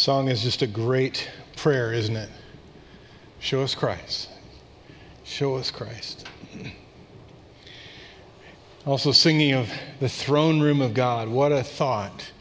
Song 0.00 0.28
is 0.28 0.42
just 0.42 0.62
a 0.62 0.66
great 0.66 1.28
prayer, 1.56 1.92
isn't 1.92 2.16
it? 2.16 2.30
Show 3.38 3.60
us 3.60 3.74
Christ. 3.74 4.30
Show 5.24 5.56
us 5.56 5.70
Christ. 5.70 6.26
Also, 8.86 9.12
singing 9.12 9.52
of 9.52 9.70
the 10.00 10.08
throne 10.08 10.58
room 10.58 10.80
of 10.80 10.94
God. 10.94 11.28
What 11.28 11.52
a 11.52 11.62
thought 11.62 12.32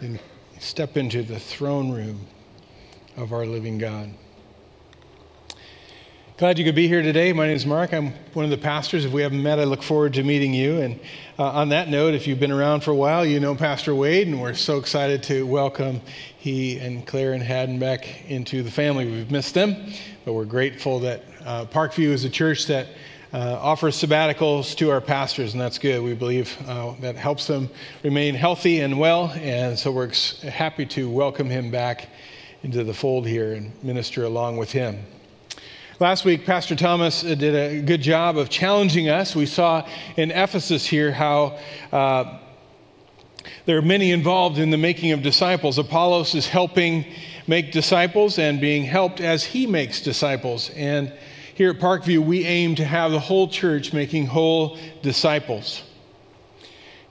to 0.00 0.18
step 0.58 0.96
into 0.96 1.22
the 1.22 1.38
throne 1.38 1.92
room 1.92 2.26
of 3.16 3.32
our 3.32 3.46
living 3.46 3.78
God. 3.78 4.12
Glad 6.40 6.58
you 6.58 6.64
could 6.64 6.74
be 6.74 6.88
here 6.88 7.02
today. 7.02 7.34
My 7.34 7.48
name 7.48 7.56
is 7.56 7.66
Mark. 7.66 7.92
I'm 7.92 8.14
one 8.32 8.46
of 8.46 8.50
the 8.50 8.56
pastors. 8.56 9.04
If 9.04 9.12
we 9.12 9.20
haven't 9.20 9.42
met, 9.42 9.58
I 9.58 9.64
look 9.64 9.82
forward 9.82 10.14
to 10.14 10.22
meeting 10.22 10.54
you. 10.54 10.80
And 10.80 10.98
uh, 11.38 11.50
on 11.50 11.68
that 11.68 11.90
note, 11.90 12.14
if 12.14 12.26
you've 12.26 12.40
been 12.40 12.50
around 12.50 12.80
for 12.80 12.92
a 12.92 12.94
while, 12.94 13.26
you 13.26 13.40
know 13.40 13.54
Pastor 13.54 13.94
Wade, 13.94 14.26
and 14.26 14.40
we're 14.40 14.54
so 14.54 14.78
excited 14.78 15.22
to 15.24 15.46
welcome 15.46 16.00
he 16.38 16.78
and 16.78 17.06
Claire 17.06 17.34
and 17.34 17.42
Haddon 17.42 17.78
back 17.78 18.24
into 18.30 18.62
the 18.62 18.70
family. 18.70 19.04
We've 19.04 19.30
missed 19.30 19.52
them, 19.52 19.92
but 20.24 20.32
we're 20.32 20.46
grateful 20.46 20.98
that 21.00 21.24
uh, 21.44 21.66
Parkview 21.66 22.08
is 22.08 22.24
a 22.24 22.30
church 22.30 22.64
that 22.68 22.86
uh, 23.34 23.58
offers 23.60 24.00
sabbaticals 24.00 24.74
to 24.76 24.90
our 24.90 25.02
pastors, 25.02 25.52
and 25.52 25.60
that's 25.60 25.76
good. 25.76 26.02
We 26.02 26.14
believe 26.14 26.56
uh, 26.66 26.94
that 27.00 27.16
helps 27.16 27.46
them 27.46 27.68
remain 28.02 28.34
healthy 28.34 28.80
and 28.80 28.98
well, 28.98 29.30
and 29.34 29.78
so 29.78 29.92
we're 29.92 30.06
ex- 30.06 30.40
happy 30.40 30.86
to 30.86 31.06
welcome 31.10 31.50
him 31.50 31.70
back 31.70 32.08
into 32.62 32.82
the 32.82 32.94
fold 32.94 33.26
here 33.26 33.52
and 33.52 33.84
minister 33.84 34.24
along 34.24 34.56
with 34.56 34.72
him. 34.72 35.04
Last 36.00 36.24
week, 36.24 36.46
Pastor 36.46 36.74
Thomas 36.74 37.20
did 37.20 37.54
a 37.54 37.82
good 37.82 38.00
job 38.00 38.38
of 38.38 38.48
challenging 38.48 39.10
us. 39.10 39.36
We 39.36 39.44
saw 39.44 39.86
in 40.16 40.30
Ephesus 40.30 40.86
here 40.86 41.12
how 41.12 41.58
uh, 41.92 42.38
there 43.66 43.76
are 43.76 43.82
many 43.82 44.10
involved 44.10 44.56
in 44.56 44.70
the 44.70 44.78
making 44.78 45.12
of 45.12 45.22
disciples. 45.22 45.76
Apollos 45.76 46.34
is 46.34 46.48
helping 46.48 47.04
make 47.46 47.70
disciples 47.70 48.38
and 48.38 48.62
being 48.62 48.84
helped 48.84 49.20
as 49.20 49.44
he 49.44 49.66
makes 49.66 50.00
disciples. 50.00 50.70
And 50.70 51.12
here 51.54 51.68
at 51.68 51.76
Parkview, 51.76 52.24
we 52.24 52.46
aim 52.46 52.76
to 52.76 52.84
have 52.86 53.12
the 53.12 53.20
whole 53.20 53.48
church 53.48 53.92
making 53.92 54.24
whole 54.24 54.78
disciples. 55.02 55.82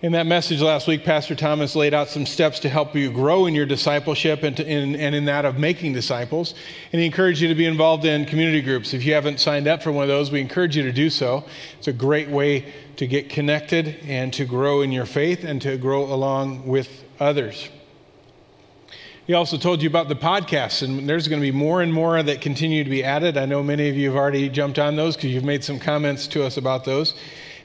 In 0.01 0.13
that 0.13 0.27
message 0.27 0.61
last 0.61 0.87
week, 0.87 1.03
Pastor 1.03 1.35
Thomas 1.35 1.75
laid 1.75 1.93
out 1.93 2.07
some 2.07 2.25
steps 2.25 2.61
to 2.61 2.69
help 2.69 2.95
you 2.95 3.11
grow 3.11 3.47
in 3.47 3.53
your 3.53 3.65
discipleship 3.65 4.43
and, 4.43 4.55
to, 4.55 4.65
in, 4.65 4.95
and 4.95 5.13
in 5.13 5.25
that 5.25 5.43
of 5.43 5.59
making 5.59 5.91
disciples. 5.91 6.55
And 6.93 7.01
he 7.01 7.05
encouraged 7.05 7.41
you 7.41 7.49
to 7.49 7.55
be 7.55 7.65
involved 7.65 8.05
in 8.05 8.23
community 8.23 8.61
groups. 8.61 8.93
If 8.93 9.03
you 9.03 9.13
haven't 9.13 9.41
signed 9.41 9.67
up 9.67 9.83
for 9.83 9.91
one 9.91 10.03
of 10.03 10.07
those, 10.07 10.31
we 10.31 10.39
encourage 10.39 10.77
you 10.77 10.83
to 10.83 10.93
do 10.93 11.09
so. 11.09 11.43
It's 11.79 11.89
a 11.89 11.93
great 11.93 12.29
way 12.29 12.71
to 12.95 13.07
get 13.07 13.27
connected 13.27 13.97
and 14.07 14.31
to 14.35 14.45
grow 14.45 14.83
in 14.83 14.93
your 14.93 15.05
faith 15.05 15.43
and 15.43 15.61
to 15.63 15.75
grow 15.75 16.05
along 16.05 16.65
with 16.65 17.03
others. 17.19 17.67
He 19.27 19.33
also 19.33 19.57
told 19.57 19.81
you 19.81 19.89
about 19.89 20.07
the 20.07 20.15
podcasts, 20.15 20.81
and 20.81 21.09
there's 21.09 21.27
going 21.27 21.41
to 21.41 21.45
be 21.45 21.51
more 21.51 21.81
and 21.81 21.93
more 21.93 22.23
that 22.23 22.39
continue 22.39 22.85
to 22.85 22.89
be 22.89 23.03
added. 23.03 23.35
I 23.35 23.45
know 23.45 23.61
many 23.61 23.89
of 23.89 23.97
you 23.97 24.11
have 24.11 24.17
already 24.17 24.47
jumped 24.47 24.79
on 24.79 24.95
those 24.95 25.17
because 25.17 25.31
you've 25.31 25.43
made 25.43 25.65
some 25.65 25.77
comments 25.77 26.25
to 26.27 26.45
us 26.45 26.55
about 26.55 26.85
those 26.85 27.15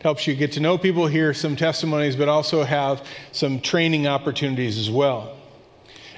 helps 0.04 0.26
you 0.26 0.34
get 0.34 0.52
to 0.52 0.60
know 0.60 0.76
people, 0.76 1.06
hear 1.06 1.32
some 1.32 1.56
testimonies, 1.56 2.14
but 2.14 2.28
also 2.28 2.62
have 2.62 3.06
some 3.32 3.58
training 3.58 4.06
opportunities 4.06 4.78
as 4.78 4.90
well. 4.90 5.34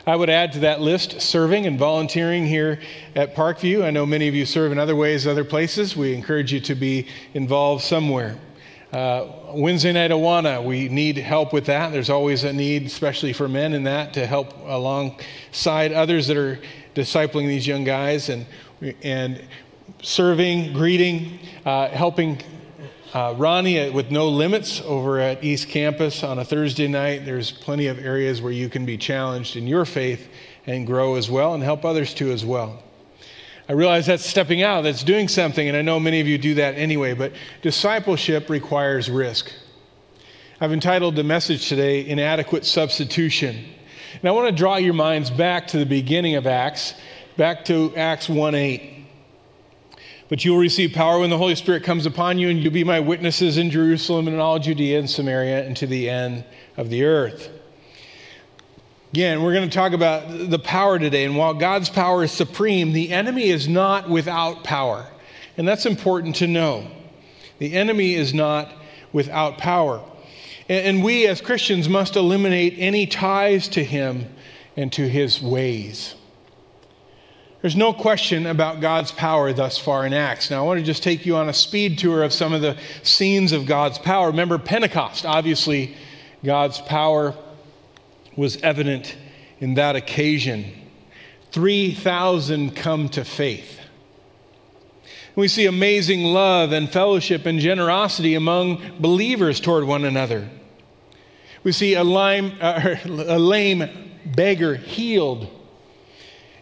I 0.04 0.16
would 0.16 0.28
add 0.28 0.52
to 0.54 0.58
that 0.60 0.80
list 0.80 1.20
serving 1.20 1.66
and 1.66 1.78
volunteering 1.78 2.44
here 2.44 2.80
at 3.14 3.36
Parkview. 3.36 3.84
I 3.84 3.92
know 3.92 4.04
many 4.04 4.26
of 4.26 4.34
you 4.34 4.44
serve 4.44 4.72
in 4.72 4.78
other 4.80 4.96
ways, 4.96 5.24
other 5.24 5.44
places. 5.44 5.96
We 5.96 6.14
encourage 6.14 6.52
you 6.52 6.58
to 6.62 6.74
be 6.74 7.06
involved 7.32 7.84
somewhere. 7.84 8.36
Uh, 8.92 9.28
Wednesday 9.54 9.92
night 9.92 10.10
Awana, 10.10 10.64
we 10.64 10.88
need 10.88 11.16
help 11.16 11.52
with 11.52 11.66
that. 11.66 11.92
There's 11.92 12.10
always 12.10 12.42
a 12.42 12.52
need, 12.52 12.86
especially 12.86 13.32
for 13.32 13.48
men, 13.48 13.72
in 13.72 13.84
that 13.84 14.12
to 14.14 14.26
help 14.26 14.52
alongside 14.66 15.92
others 15.92 16.26
that 16.26 16.36
are 16.36 16.58
discipling 16.96 17.46
these 17.46 17.68
young 17.68 17.84
guys 17.84 18.30
and 18.30 18.46
and 19.04 19.44
serving, 20.02 20.72
greeting, 20.72 21.38
uh, 21.64 21.88
helping 21.88 22.42
uh, 23.16 23.32
Ronnie 23.32 23.88
with 23.88 24.10
No 24.10 24.28
Limits 24.28 24.82
over 24.82 25.18
at 25.18 25.42
East 25.42 25.70
Campus 25.70 26.22
on 26.22 26.38
a 26.38 26.44
Thursday 26.44 26.86
night. 26.86 27.24
There's 27.24 27.50
plenty 27.50 27.86
of 27.86 27.98
areas 27.98 28.42
where 28.42 28.52
you 28.52 28.68
can 28.68 28.84
be 28.84 28.98
challenged 28.98 29.56
in 29.56 29.66
your 29.66 29.86
faith 29.86 30.28
and 30.66 30.86
grow 30.86 31.14
as 31.14 31.30
well 31.30 31.54
and 31.54 31.62
help 31.62 31.86
others 31.86 32.12
too 32.12 32.30
as 32.30 32.44
well. 32.44 32.82
I 33.70 33.72
realize 33.72 34.04
that's 34.04 34.26
stepping 34.26 34.62
out, 34.62 34.82
that's 34.82 35.02
doing 35.02 35.28
something, 35.28 35.66
and 35.66 35.74
I 35.74 35.80
know 35.80 35.98
many 35.98 36.20
of 36.20 36.28
you 36.28 36.36
do 36.36 36.56
that 36.56 36.74
anyway, 36.74 37.14
but 37.14 37.32
discipleship 37.62 38.50
requires 38.50 39.08
risk. 39.08 39.50
I've 40.60 40.72
entitled 40.72 41.16
the 41.16 41.24
message 41.24 41.70
today, 41.70 42.06
Inadequate 42.06 42.66
Substitution. 42.66 43.64
And 44.12 44.28
I 44.28 44.32
want 44.32 44.48
to 44.48 44.54
draw 44.54 44.76
your 44.76 44.92
minds 44.92 45.30
back 45.30 45.68
to 45.68 45.78
the 45.78 45.86
beginning 45.86 46.34
of 46.34 46.46
Acts, 46.46 46.92
back 47.38 47.64
to 47.64 47.96
Acts 47.96 48.28
1 48.28 48.54
8. 48.54 48.95
But 50.28 50.44
you 50.44 50.52
will 50.52 50.58
receive 50.58 50.92
power 50.92 51.20
when 51.20 51.30
the 51.30 51.38
Holy 51.38 51.54
Spirit 51.54 51.84
comes 51.84 52.04
upon 52.04 52.38
you, 52.38 52.48
and 52.48 52.60
you'll 52.60 52.72
be 52.72 52.82
my 52.82 52.98
witnesses 52.98 53.58
in 53.58 53.70
Jerusalem 53.70 54.26
and 54.26 54.34
in 54.34 54.40
all 54.40 54.58
Judea 54.58 54.98
and 54.98 55.08
Samaria 55.08 55.64
and 55.64 55.76
to 55.76 55.86
the 55.86 56.10
end 56.10 56.44
of 56.76 56.90
the 56.90 57.04
earth. 57.04 57.48
Again, 59.12 59.42
we're 59.42 59.54
going 59.54 59.68
to 59.68 59.74
talk 59.74 59.92
about 59.92 60.50
the 60.50 60.58
power 60.58 60.98
today. 60.98 61.24
And 61.24 61.36
while 61.36 61.54
God's 61.54 61.88
power 61.88 62.24
is 62.24 62.32
supreme, 62.32 62.92
the 62.92 63.12
enemy 63.12 63.50
is 63.50 63.68
not 63.68 64.10
without 64.10 64.64
power. 64.64 65.06
And 65.56 65.66
that's 65.66 65.86
important 65.86 66.36
to 66.36 66.48
know. 66.48 66.90
The 67.58 67.72
enemy 67.72 68.14
is 68.14 68.34
not 68.34 68.74
without 69.12 69.58
power. 69.58 70.02
And 70.68 71.04
we 71.04 71.28
as 71.28 71.40
Christians 71.40 71.88
must 71.88 72.16
eliminate 72.16 72.74
any 72.76 73.06
ties 73.06 73.68
to 73.68 73.84
him 73.84 74.26
and 74.76 74.92
to 74.94 75.08
his 75.08 75.40
ways. 75.40 76.15
There's 77.66 77.74
no 77.74 77.92
question 77.92 78.46
about 78.46 78.80
God's 78.80 79.10
power 79.10 79.52
thus 79.52 79.76
far 79.76 80.06
in 80.06 80.12
Acts. 80.12 80.52
Now, 80.52 80.62
I 80.62 80.66
want 80.68 80.78
to 80.78 80.86
just 80.86 81.02
take 81.02 81.26
you 81.26 81.34
on 81.34 81.48
a 81.48 81.52
speed 81.52 81.98
tour 81.98 82.22
of 82.22 82.32
some 82.32 82.52
of 82.52 82.62
the 82.62 82.76
scenes 83.02 83.50
of 83.50 83.66
God's 83.66 83.98
power. 83.98 84.28
Remember 84.28 84.56
Pentecost. 84.56 85.26
Obviously, 85.26 85.96
God's 86.44 86.80
power 86.82 87.34
was 88.36 88.56
evident 88.58 89.16
in 89.58 89.74
that 89.74 89.96
occasion. 89.96 90.70
3,000 91.50 92.76
come 92.76 93.08
to 93.08 93.24
faith. 93.24 93.80
We 95.34 95.48
see 95.48 95.66
amazing 95.66 96.22
love 96.22 96.70
and 96.70 96.88
fellowship 96.88 97.46
and 97.46 97.58
generosity 97.58 98.36
among 98.36 98.80
believers 99.00 99.58
toward 99.58 99.82
one 99.82 100.04
another. 100.04 100.48
We 101.64 101.72
see 101.72 101.94
a 101.94 102.04
lame, 102.04 102.52
uh, 102.60 102.94
a 103.06 103.40
lame 103.40 104.12
beggar 104.24 104.76
healed 104.76 105.50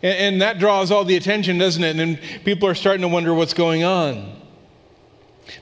and, 0.05 0.19
and 0.19 0.43
that 0.43 0.59
draws 0.59 0.93
all 0.93 1.05
the 1.05 1.17
attention, 1.17 1.59
doesn't 1.59 1.83
it? 1.83 1.99
And 1.99 2.21
people 2.45 2.69
are 2.69 2.75
starting 2.75 3.01
to 3.03 3.09
wonder 3.09 3.35
what's 3.35 3.55
going 3.55 3.83
on. 3.83 4.41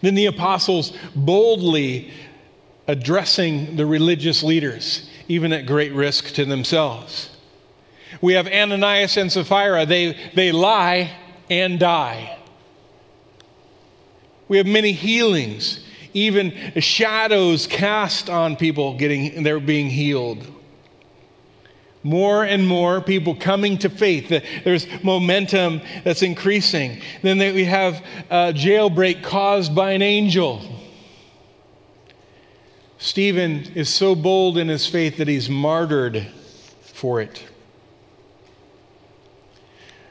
Then 0.02 0.14
the 0.14 0.26
apostles 0.26 0.92
boldly 1.14 2.12
addressing 2.88 3.76
the 3.76 3.86
religious 3.86 4.42
leaders, 4.42 5.08
even 5.28 5.52
at 5.52 5.64
great 5.64 5.92
risk 5.92 6.34
to 6.34 6.44
themselves. 6.44 7.30
We 8.20 8.34
have 8.34 8.46
Ananias 8.46 9.16
and 9.16 9.30
Sapphira, 9.30 9.86
they, 9.86 10.16
they 10.34 10.52
lie 10.52 11.16
and 11.48 11.78
die. 11.78 12.38
We 14.48 14.58
have 14.58 14.66
many 14.66 14.92
healings, 14.92 15.84
even 16.14 16.52
shadows 16.80 17.66
cast 17.66 18.28
on 18.28 18.56
people 18.56 18.98
getting 18.98 19.44
they're 19.44 19.60
being 19.60 19.88
healed 19.88 20.51
more 22.02 22.44
and 22.44 22.66
more 22.66 23.00
people 23.00 23.34
coming 23.34 23.78
to 23.78 23.88
faith. 23.88 24.28
There's 24.64 24.86
momentum 25.02 25.80
that's 26.04 26.22
increasing. 26.22 27.00
Then 27.22 27.38
we 27.38 27.64
have 27.64 28.04
a 28.30 28.52
jailbreak 28.52 29.22
caused 29.22 29.74
by 29.74 29.92
an 29.92 30.02
angel. 30.02 30.62
Stephen 32.98 33.64
is 33.74 33.88
so 33.88 34.14
bold 34.14 34.58
in 34.58 34.68
his 34.68 34.86
faith 34.86 35.16
that 35.16 35.28
he's 35.28 35.50
martyred 35.50 36.26
for 36.82 37.20
it. 37.20 37.44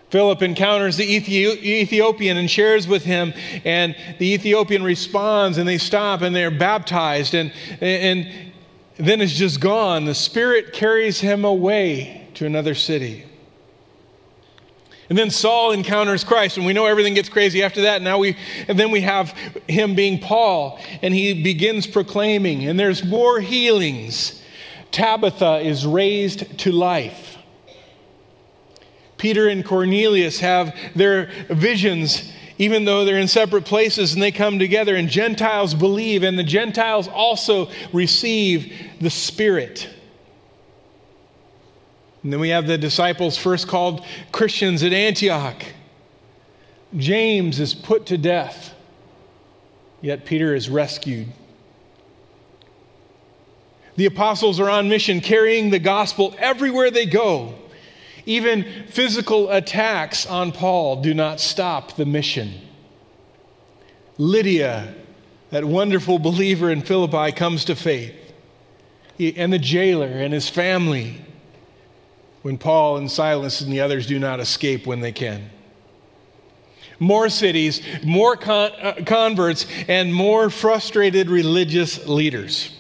Philip 0.10 0.42
encounters 0.42 0.98
the 0.98 1.10
Ethiopian 1.10 2.36
and 2.36 2.52
shares 2.52 2.86
with 2.86 3.06
him, 3.06 3.34
and 3.64 3.96
the 4.20 4.34
Ethiopian 4.34 4.84
responds, 4.84 5.58
and 5.58 5.66
they 5.66 5.78
stop 5.78 6.22
and 6.22 6.36
they're 6.36 6.52
baptized. 6.52 7.34
And, 7.34 7.54
and 7.80 8.52
then 9.06 9.22
is 9.22 9.34
just 9.34 9.60
gone. 9.60 10.06
The 10.06 10.16
Spirit 10.16 10.74
carries 10.74 11.20
him 11.20 11.46
away 11.46 12.28
to 12.36 12.46
another 12.46 12.76
city. 12.76 13.26
And 15.10 15.18
then 15.18 15.30
Saul 15.30 15.72
encounters 15.72 16.24
Christ, 16.24 16.56
and 16.56 16.66
we 16.66 16.72
know 16.72 16.86
everything 16.86 17.14
gets 17.14 17.28
crazy 17.28 17.64
after 17.64 17.82
that. 17.82 18.02
Now 18.02 18.18
we, 18.18 18.38
and 18.70 18.80
then 18.80 18.92
we 18.92 19.02
have 19.02 19.32
him 19.68 19.94
being 19.94 20.20
Paul, 20.20 20.80
and 21.02 21.14
he 21.14 21.44
begins 21.44 21.86
proclaiming, 21.86 22.66
and 22.66 22.80
there's 22.80 23.04
more 23.04 23.42
healings. 23.42 24.42
Tabitha 24.92 25.60
is 25.60 25.86
raised 25.86 26.58
to 26.60 26.72
life. 26.72 27.38
Peter 29.18 29.50
and 29.50 29.66
Cornelius 29.66 30.40
have 30.40 30.74
their 30.96 31.30
visions 31.50 32.32
even 32.62 32.86
though 32.86 33.04
they're 33.06 33.18
in 33.18 33.28
separate 33.28 33.66
places 33.66 34.14
and 34.14 34.22
they 34.22 34.32
come 34.32 34.60
together, 34.60 34.96
and 34.96 35.10
Gentiles 35.10 35.74
believe, 35.74 36.22
and 36.22 36.38
the 36.38 36.44
Gentiles 36.44 37.08
also 37.08 37.72
receive 37.92 38.72
the 39.00 39.10
Spirit. 39.10 39.90
And 42.22 42.32
then 42.32 42.40
we 42.40 42.50
have 42.50 42.68
the 42.68 42.78
disciples 42.78 43.36
first 43.36 43.68
called 43.68 44.06
Christians 44.32 44.84
at 44.84 44.94
Antioch. 44.94 45.66
James 46.96 47.60
is 47.60 47.74
put 47.74 48.06
to 48.06 48.18
death, 48.20 48.76
yet 50.02 50.26
Peter 50.26 50.54
is 50.54 50.70
rescued. 50.70 51.30
The 53.96 54.06
apostles 54.06 54.60
are 54.60 54.70
on 54.70 54.88
mission, 54.88 55.20
carrying 55.20 55.72
the 55.72 55.80
gospel 55.80 56.36
everywhere 56.38 56.92
they 56.92 57.08
go. 57.08 57.56
Even 58.26 58.86
physical 58.90 59.50
attacks 59.50 60.26
on 60.26 60.52
Paul 60.52 61.02
do 61.02 61.14
not 61.14 61.40
stop 61.40 61.96
the 61.96 62.06
mission. 62.06 62.54
Lydia, 64.18 64.94
that 65.50 65.66
wonderful 65.66 66.20
believer 66.20 66.70
in 66.70 66.82
Philippi, 66.82 67.32
comes 67.32 67.66
to 67.66 67.76
faith. 67.76 68.16
And 69.20 69.52
the 69.52 69.60
jailer 69.60 70.08
and 70.08 70.34
his 70.34 70.50
family, 70.50 71.22
when 72.42 72.58
Paul 72.58 72.98
and 72.98 73.10
Silas 73.10 73.62
and 73.62 73.72
the 73.72 73.82
others 73.82 74.08
do 74.08 74.18
not 74.20 74.40
escape 74.40 74.88
when 74.88 75.00
they 75.00 75.12
can. 75.12 75.50
More 77.00 77.30
cities, 77.30 77.82
more 78.04 78.36
con- 78.36 78.72
uh, 78.74 79.02
converts, 79.06 79.66
and 79.88 80.14
more 80.14 80.50
frustrated 80.50 81.30
religious 81.30 82.08
leaders. 82.08 82.76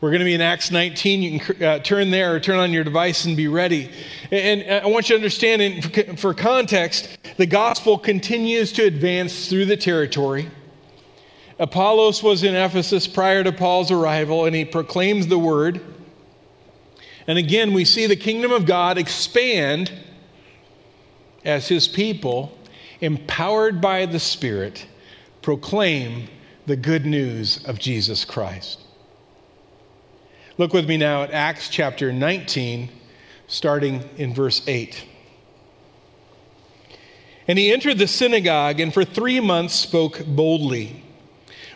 We're 0.00 0.10
going 0.10 0.20
to 0.20 0.24
be 0.24 0.34
in 0.34 0.40
Acts 0.40 0.70
19. 0.70 1.22
You 1.22 1.40
can 1.40 1.62
uh, 1.62 1.78
turn 1.80 2.10
there 2.10 2.34
or 2.34 2.40
turn 2.40 2.58
on 2.58 2.72
your 2.72 2.84
device 2.84 3.24
and 3.24 3.36
be 3.36 3.48
ready. 3.48 3.90
And, 4.30 4.62
and 4.62 4.84
I 4.84 4.88
want 4.88 5.08
you 5.08 5.14
to 5.14 5.18
understand, 5.18 5.62
in, 5.62 6.16
for 6.16 6.32
context, 6.32 7.18
the 7.36 7.46
gospel 7.46 7.98
continues 7.98 8.72
to 8.74 8.84
advance 8.84 9.48
through 9.48 9.66
the 9.66 9.76
territory. 9.76 10.48
Apollos 11.58 12.22
was 12.22 12.44
in 12.44 12.54
Ephesus 12.54 13.06
prior 13.06 13.44
to 13.44 13.52
Paul's 13.52 13.90
arrival, 13.90 14.46
and 14.46 14.54
he 14.54 14.64
proclaims 14.64 15.26
the 15.26 15.38
word. 15.38 15.80
And 17.26 17.36
again, 17.36 17.74
we 17.74 17.84
see 17.84 18.06
the 18.06 18.16
kingdom 18.16 18.52
of 18.52 18.66
God 18.66 18.96
expand 18.96 19.92
as 21.44 21.68
his 21.68 21.88
people, 21.88 22.56
empowered 23.00 23.80
by 23.80 24.06
the 24.06 24.20
Spirit, 24.20 24.86
proclaim 25.42 26.28
the 26.66 26.76
good 26.76 27.04
news 27.04 27.64
of 27.64 27.78
Jesus 27.78 28.24
Christ. 28.24 28.80
Look 30.60 30.74
with 30.74 30.86
me 30.86 30.98
now 30.98 31.22
at 31.22 31.30
Acts 31.30 31.70
chapter 31.70 32.12
19, 32.12 32.90
starting 33.46 34.04
in 34.18 34.34
verse 34.34 34.60
8. 34.68 35.06
And 37.48 37.58
he 37.58 37.72
entered 37.72 37.96
the 37.96 38.06
synagogue 38.06 38.78
and 38.78 38.92
for 38.92 39.02
three 39.02 39.40
months 39.40 39.72
spoke 39.72 40.22
boldly, 40.26 41.02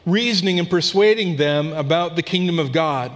reasoning 0.04 0.58
and 0.58 0.68
persuading 0.68 1.38
them 1.38 1.72
about 1.72 2.14
the 2.14 2.22
kingdom 2.22 2.58
of 2.58 2.72
God. 2.72 3.10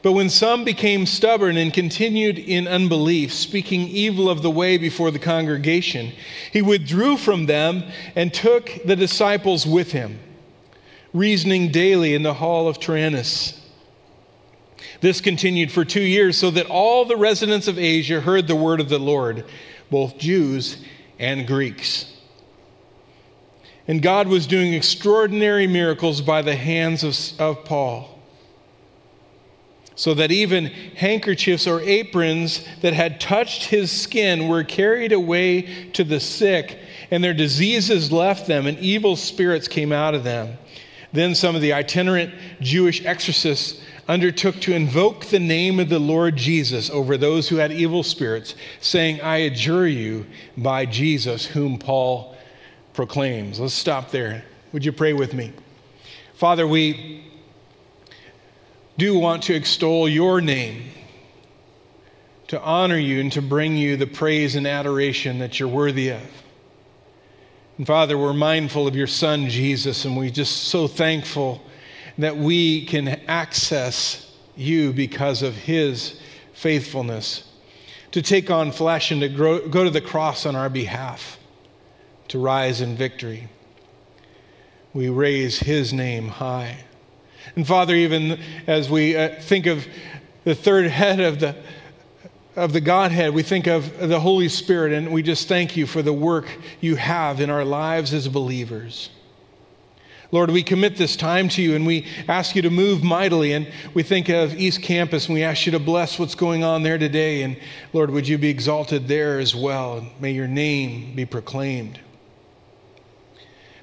But 0.00 0.12
when 0.12 0.30
some 0.30 0.64
became 0.64 1.04
stubborn 1.04 1.58
and 1.58 1.70
continued 1.70 2.38
in 2.38 2.66
unbelief, 2.66 3.34
speaking 3.34 3.82
evil 3.82 4.30
of 4.30 4.40
the 4.40 4.50
way 4.50 4.78
before 4.78 5.10
the 5.10 5.18
congregation, 5.18 6.10
he 6.50 6.62
withdrew 6.62 7.18
from 7.18 7.44
them 7.44 7.84
and 8.16 8.32
took 8.32 8.70
the 8.86 8.96
disciples 8.96 9.66
with 9.66 9.92
him, 9.92 10.18
reasoning 11.12 11.70
daily 11.70 12.14
in 12.14 12.22
the 12.22 12.32
hall 12.32 12.66
of 12.66 12.80
Tyrannus. 12.80 13.57
This 15.00 15.20
continued 15.20 15.72
for 15.72 15.84
two 15.84 16.02
years, 16.02 16.36
so 16.36 16.50
that 16.50 16.66
all 16.66 17.04
the 17.04 17.16
residents 17.16 17.68
of 17.68 17.78
Asia 17.78 18.20
heard 18.20 18.46
the 18.46 18.56
word 18.56 18.80
of 18.80 18.88
the 18.88 18.98
Lord, 18.98 19.44
both 19.90 20.18
Jews 20.18 20.84
and 21.18 21.46
Greeks. 21.46 22.12
And 23.86 24.02
God 24.02 24.28
was 24.28 24.46
doing 24.46 24.74
extraordinary 24.74 25.66
miracles 25.66 26.20
by 26.20 26.42
the 26.42 26.56
hands 26.56 27.02
of, 27.04 27.40
of 27.40 27.64
Paul 27.64 28.18
so 29.98 30.14
that 30.14 30.30
even 30.30 30.66
handkerchiefs 30.66 31.66
or 31.66 31.80
aprons 31.80 32.64
that 32.82 32.92
had 32.92 33.18
touched 33.18 33.64
his 33.64 33.90
skin 33.90 34.46
were 34.46 34.62
carried 34.62 35.10
away 35.10 35.90
to 35.92 36.04
the 36.04 36.20
sick, 36.20 36.78
and 37.10 37.22
their 37.22 37.34
diseases 37.34 38.12
left 38.12 38.46
them, 38.46 38.68
and 38.68 38.78
evil 38.78 39.16
spirits 39.16 39.66
came 39.66 39.90
out 39.90 40.14
of 40.14 40.22
them. 40.22 40.56
Then 41.12 41.34
some 41.34 41.56
of 41.56 41.62
the 41.62 41.72
itinerant 41.72 42.32
Jewish 42.60 43.04
exorcists 43.04 43.80
undertook 44.08 44.58
to 44.62 44.74
invoke 44.74 45.26
the 45.26 45.38
name 45.38 45.78
of 45.78 45.90
the 45.90 45.98
Lord 45.98 46.34
Jesus 46.34 46.88
over 46.88 47.18
those 47.18 47.48
who 47.48 47.56
had 47.56 47.70
evil 47.70 48.02
spirits, 48.02 48.54
saying, 48.80 49.20
I 49.20 49.38
adjure 49.38 49.86
you 49.86 50.24
by 50.56 50.86
Jesus, 50.86 51.44
whom 51.44 51.78
Paul 51.78 52.34
proclaims. 52.94 53.60
Let's 53.60 53.74
stop 53.74 54.10
there. 54.10 54.44
Would 54.72 54.84
you 54.84 54.92
pray 54.92 55.12
with 55.12 55.34
me? 55.34 55.52
Father, 56.34 56.66
we 56.66 57.24
do 58.96 59.18
want 59.18 59.42
to 59.44 59.54
extol 59.54 60.08
your 60.08 60.40
name, 60.40 60.90
to 62.48 62.60
honor 62.62 62.96
you, 62.96 63.20
and 63.20 63.30
to 63.32 63.42
bring 63.42 63.76
you 63.76 63.96
the 63.96 64.06
praise 64.06 64.56
and 64.56 64.66
adoration 64.66 65.38
that 65.40 65.60
you're 65.60 65.68
worthy 65.68 66.08
of. 66.08 66.22
And 67.76 67.86
Father, 67.86 68.16
we're 68.16 68.32
mindful 68.32 68.86
of 68.88 68.96
your 68.96 69.06
Son, 69.06 69.48
Jesus, 69.48 70.04
and 70.04 70.16
we're 70.16 70.30
just 70.30 70.64
so 70.64 70.88
thankful 70.88 71.62
that 72.18 72.36
we 72.36 72.84
can 72.84 73.08
access 73.28 74.30
you 74.56 74.92
because 74.92 75.42
of 75.42 75.54
his 75.54 76.20
faithfulness, 76.52 77.44
to 78.10 78.20
take 78.20 78.50
on 78.50 78.72
flesh 78.72 79.10
and 79.10 79.20
to 79.20 79.28
grow, 79.28 79.68
go 79.68 79.84
to 79.84 79.90
the 79.90 80.00
cross 80.00 80.44
on 80.44 80.56
our 80.56 80.68
behalf, 80.68 81.38
to 82.26 82.38
rise 82.38 82.80
in 82.80 82.96
victory. 82.96 83.48
We 84.92 85.08
raise 85.08 85.60
his 85.60 85.92
name 85.92 86.28
high. 86.28 86.78
And 87.54 87.66
Father, 87.66 87.94
even 87.94 88.40
as 88.66 88.90
we 88.90 89.16
uh, 89.16 89.40
think 89.40 89.66
of 89.66 89.86
the 90.44 90.54
third 90.54 90.86
head 90.86 91.20
of 91.20 91.40
the 91.40 91.56
of 92.56 92.72
the 92.72 92.80
Godhead, 92.80 93.34
we 93.34 93.44
think 93.44 93.68
of 93.68 93.98
the 94.00 94.18
Holy 94.18 94.48
Spirit, 94.48 94.92
and 94.92 95.12
we 95.12 95.22
just 95.22 95.46
thank 95.46 95.76
you 95.76 95.86
for 95.86 96.02
the 96.02 96.12
work 96.12 96.48
you 96.80 96.96
have 96.96 97.40
in 97.40 97.50
our 97.50 97.64
lives 97.64 98.12
as 98.12 98.26
believers. 98.26 99.10
Lord, 100.30 100.50
we 100.50 100.62
commit 100.62 100.96
this 100.96 101.16
time 101.16 101.48
to 101.50 101.62
you 101.62 101.74
and 101.74 101.86
we 101.86 102.06
ask 102.28 102.54
you 102.54 102.62
to 102.62 102.70
move 102.70 103.02
mightily. 103.02 103.52
And 103.54 103.72
we 103.94 104.02
think 104.02 104.28
of 104.28 104.54
East 104.54 104.82
Campus 104.82 105.26
and 105.26 105.34
we 105.34 105.42
ask 105.42 105.64
you 105.64 105.72
to 105.72 105.78
bless 105.78 106.18
what's 106.18 106.34
going 106.34 106.64
on 106.64 106.82
there 106.82 106.98
today. 106.98 107.42
And 107.42 107.56
Lord, 107.92 108.10
would 108.10 108.28
you 108.28 108.36
be 108.36 108.50
exalted 108.50 109.08
there 109.08 109.38
as 109.38 109.54
well? 109.54 109.98
And 109.98 110.10
may 110.20 110.32
your 110.32 110.46
name 110.46 111.14
be 111.14 111.24
proclaimed. 111.24 111.98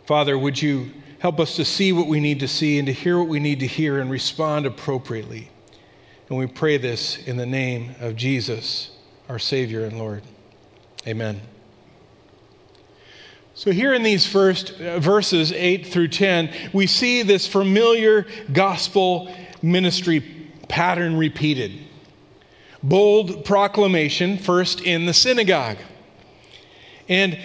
Father, 0.06 0.38
would 0.38 0.62
you 0.62 0.92
help 1.18 1.40
us 1.40 1.56
to 1.56 1.66
see 1.66 1.92
what 1.92 2.06
we 2.06 2.20
need 2.20 2.40
to 2.42 2.48
see 2.48 2.78
and 2.78 2.86
to 2.86 2.94
hear 2.94 3.18
what 3.18 3.28
we 3.28 3.40
need 3.40 3.60
to 3.62 3.68
hear 3.68 4.00
and 4.00 4.12
respond 4.12 4.68
appropriately? 4.68 5.50
And 6.30 6.38
we 6.38 6.46
pray 6.46 6.78
this 6.78 7.18
in 7.26 7.38
the 7.38 7.46
name 7.46 7.96
of 8.00 8.16
Jesus, 8.16 8.92
our 9.30 9.40
Savior 9.40 9.86
and 9.86 9.98
Lord. 9.98 10.22
Amen. 11.08 11.55
So, 13.58 13.72
here 13.72 13.94
in 13.94 14.04
these 14.04 14.26
first 14.26 14.82
uh, 14.82 15.00
verses, 15.00 15.54
8 15.54 15.88
through 15.88 16.10
10, 16.10 16.54
we 16.74 16.88
see 16.88 17.22
this 17.22 17.48
familiar 17.48 18.28
gospel 18.52 19.34
ministry 19.62 20.20
pattern 20.68 21.16
repeated. 21.16 21.72
Bold 22.84 23.46
proclamation, 23.46 24.38
first 24.38 24.82
in 24.82 25.06
the 25.06 25.14
synagogue. 25.14 25.78
And 27.08 27.40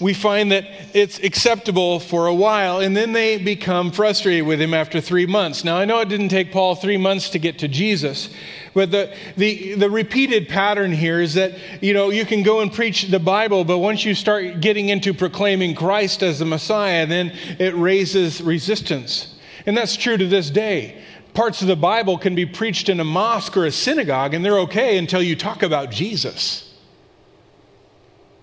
we 0.00 0.14
find 0.14 0.50
that 0.50 0.64
it's 0.94 1.18
acceptable 1.18 2.00
for 2.00 2.26
a 2.26 2.34
while, 2.34 2.80
and 2.80 2.96
then 2.96 3.12
they 3.12 3.36
become 3.36 3.92
frustrated 3.92 4.46
with 4.46 4.60
him 4.60 4.72
after 4.72 4.98
three 5.00 5.26
months. 5.26 5.62
Now, 5.62 5.76
I 5.76 5.84
know 5.84 6.00
it 6.00 6.08
didn't 6.08 6.30
take 6.30 6.52
Paul 6.52 6.74
three 6.74 6.96
months 6.96 7.28
to 7.30 7.38
get 7.38 7.58
to 7.58 7.68
Jesus, 7.68 8.30
but 8.72 8.90
the, 8.90 9.14
the, 9.36 9.74
the 9.74 9.90
repeated 9.90 10.48
pattern 10.48 10.90
here 10.90 11.20
is 11.20 11.34
that, 11.34 11.52
you 11.82 11.92
know, 11.92 12.08
you 12.08 12.24
can 12.24 12.42
go 12.42 12.60
and 12.60 12.72
preach 12.72 13.08
the 13.08 13.18
Bible, 13.18 13.62
but 13.62 13.78
once 13.78 14.04
you 14.04 14.14
start 14.14 14.60
getting 14.60 14.88
into 14.88 15.12
proclaiming 15.12 15.74
Christ 15.74 16.22
as 16.22 16.38
the 16.38 16.46
Messiah, 16.46 17.06
then 17.06 17.36
it 17.58 17.74
raises 17.74 18.40
resistance. 18.40 19.34
And 19.66 19.76
that's 19.76 19.96
true 19.96 20.16
to 20.16 20.26
this 20.26 20.48
day. 20.48 21.02
Parts 21.34 21.60
of 21.60 21.68
the 21.68 21.76
Bible 21.76 22.16
can 22.16 22.34
be 22.34 22.46
preached 22.46 22.88
in 22.88 23.00
a 23.00 23.04
mosque 23.04 23.56
or 23.56 23.66
a 23.66 23.70
synagogue, 23.70 24.32
and 24.32 24.42
they're 24.42 24.60
okay 24.60 24.96
until 24.96 25.22
you 25.22 25.36
talk 25.36 25.62
about 25.62 25.90
Jesus 25.90 26.69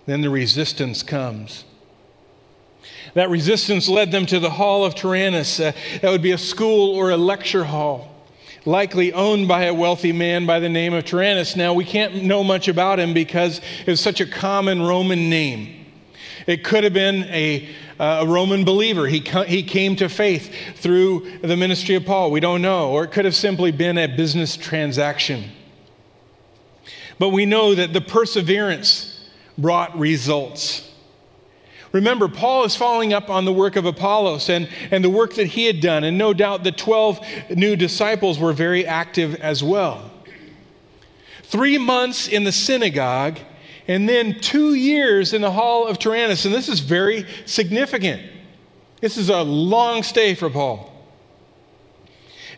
then 0.07 0.21
the 0.21 0.29
resistance 0.29 1.03
comes. 1.03 1.65
That 3.13 3.29
resistance 3.29 3.87
led 3.87 4.11
them 4.11 4.25
to 4.27 4.39
the 4.39 4.49
Hall 4.49 4.83
of 4.83 4.95
Tyrannus. 4.95 5.59
Uh, 5.59 5.73
that 6.01 6.09
would 6.09 6.21
be 6.21 6.31
a 6.31 6.37
school 6.37 6.95
or 6.95 7.11
a 7.11 7.17
lecture 7.17 7.65
hall, 7.65 8.15
likely 8.65 9.13
owned 9.13 9.47
by 9.47 9.65
a 9.65 9.73
wealthy 9.73 10.11
man 10.11 10.45
by 10.45 10.59
the 10.59 10.69
name 10.69 10.93
of 10.93 11.05
Tyrannus. 11.05 11.55
Now, 11.55 11.73
we 11.73 11.83
can't 11.83 12.23
know 12.23 12.43
much 12.43 12.67
about 12.67 12.99
him 12.99 13.13
because 13.13 13.61
it's 13.85 14.01
such 14.01 14.21
a 14.21 14.25
common 14.25 14.81
Roman 14.81 15.29
name. 15.29 15.85
It 16.47 16.63
could 16.63 16.85
have 16.85 16.93
been 16.93 17.23
a, 17.25 17.67
uh, 17.99 18.19
a 18.21 18.27
Roman 18.27 18.63
believer. 18.63 19.07
He, 19.07 19.19
he 19.47 19.63
came 19.63 19.97
to 19.97 20.07
faith 20.07 20.53
through 20.77 21.39
the 21.39 21.57
ministry 21.57 21.95
of 21.95 22.05
Paul. 22.05 22.31
We 22.31 22.39
don't 22.39 22.61
know. 22.61 22.91
Or 22.91 23.03
it 23.03 23.11
could 23.11 23.25
have 23.25 23.35
simply 23.35 23.71
been 23.71 23.97
a 23.97 24.07
business 24.07 24.55
transaction. 24.55 25.51
But 27.19 27.29
we 27.29 27.45
know 27.45 27.75
that 27.75 27.91
the 27.91 27.99
perseverance 27.99 29.06
brought 29.57 29.97
results. 29.97 30.87
Remember, 31.91 32.27
Paul 32.27 32.65
is 32.65 32.75
following 32.75 33.13
up 33.13 33.29
on 33.29 33.45
the 33.45 33.53
work 33.53 33.75
of 33.75 33.85
Apollos 33.85 34.49
and, 34.49 34.69
and 34.91 35.03
the 35.03 35.09
work 35.09 35.35
that 35.35 35.47
he 35.47 35.65
had 35.65 35.79
done, 35.79 36.03
and 36.03 36.17
no 36.17 36.33
doubt 36.33 36.63
the 36.63 36.71
12 36.71 37.19
new 37.55 37.75
disciples 37.75 38.37
were 38.37 38.53
very 38.53 38.85
active 38.85 39.35
as 39.35 39.63
well. 39.63 40.11
three 41.43 41.77
months 41.77 42.27
in 42.27 42.43
the 42.43 42.51
synagogue, 42.51 43.39
and 43.87 44.07
then 44.07 44.37
two 44.41 44.73
years 44.73 45.33
in 45.33 45.41
the 45.41 45.51
hall 45.51 45.87
of 45.87 45.97
Tyrannus. 45.97 46.43
And 46.43 46.53
this 46.53 46.67
is 46.67 46.81
very 46.81 47.25
significant. 47.45 48.21
This 48.99 49.15
is 49.15 49.29
a 49.29 49.43
long 49.43 50.03
stay 50.03 50.35
for 50.35 50.49
Paul. 50.49 50.91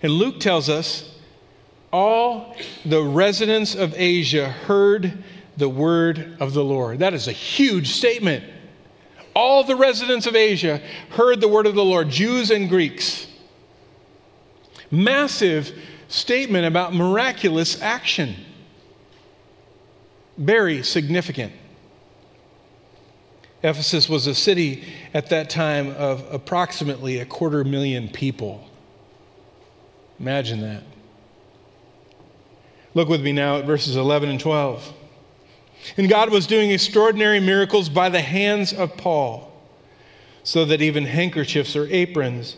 And 0.02 0.12
Luke 0.14 0.40
tells 0.40 0.70
us 0.70 1.16
all 1.92 2.56
the 2.86 3.04
residents 3.04 3.76
of 3.76 3.94
Asia 3.96 4.50
heard 4.50 5.24
the 5.60 5.70
word 5.70 6.38
of 6.40 6.54
the 6.54 6.64
Lord. 6.64 7.00
That 7.00 7.14
is 7.14 7.28
a 7.28 7.34
huge 7.34 7.92
statement. 7.92 8.44
All 9.36 9.64
the 9.64 9.76
residents 9.76 10.26
of 10.26 10.36
Asia 10.36 10.82
heard 11.12 11.40
the 11.42 11.48
word 11.48 11.68
of 11.68 11.76
the 11.76 11.86
Lord, 11.86 12.10
Jews 12.10 12.50
and 12.50 12.68
Greeks. 12.68 13.28
Massive 14.90 15.78
statement 16.08 16.66
about 16.66 16.94
miraculous 16.94 17.82
action. 17.82 18.36
Very 20.38 20.82
significant. 20.82 21.54
Ephesus 23.62 24.08
was 24.08 24.26
a 24.26 24.34
city 24.34 24.86
at 25.14 25.30
that 25.30 25.50
time 25.50 25.90
of 25.92 26.26
approximately 26.34 27.20
a 27.20 27.26
quarter 27.26 27.64
million 27.64 28.08
people. 28.08 28.66
Imagine 30.20 30.62
that. 30.62 30.84
Look 32.94 33.10
with 33.10 33.22
me 33.22 33.34
now 33.34 33.58
at 33.58 33.66
verses 33.66 33.98
11 33.98 34.30
and 34.30 34.40
12. 34.40 34.94
And 35.98 36.10
God 36.10 36.30
was 36.30 36.48
doing 36.48 36.72
extraordinary 36.72 37.40
miracles 37.40 37.90
by 37.90 38.10
the 38.10 38.22
hands 38.22 38.74
of 38.74 38.96
Paul, 38.98 39.52
so 40.44 40.66
that 40.66 40.82
even 40.82 41.06
handkerchiefs 41.06 41.76
or 41.76 41.88
aprons 41.90 42.56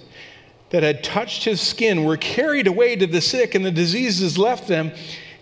that 0.70 0.84
had 0.84 1.04
touched 1.04 1.44
his 1.44 1.62
skin 1.62 2.06
were 2.06 2.18
carried 2.18 2.68
away 2.68 2.96
to 2.96 3.06
the 3.06 3.22
sick, 3.22 3.56
and 3.56 3.66
the 3.66 3.72
diseases 3.72 4.38
left 4.38 4.68
them, 4.68 4.92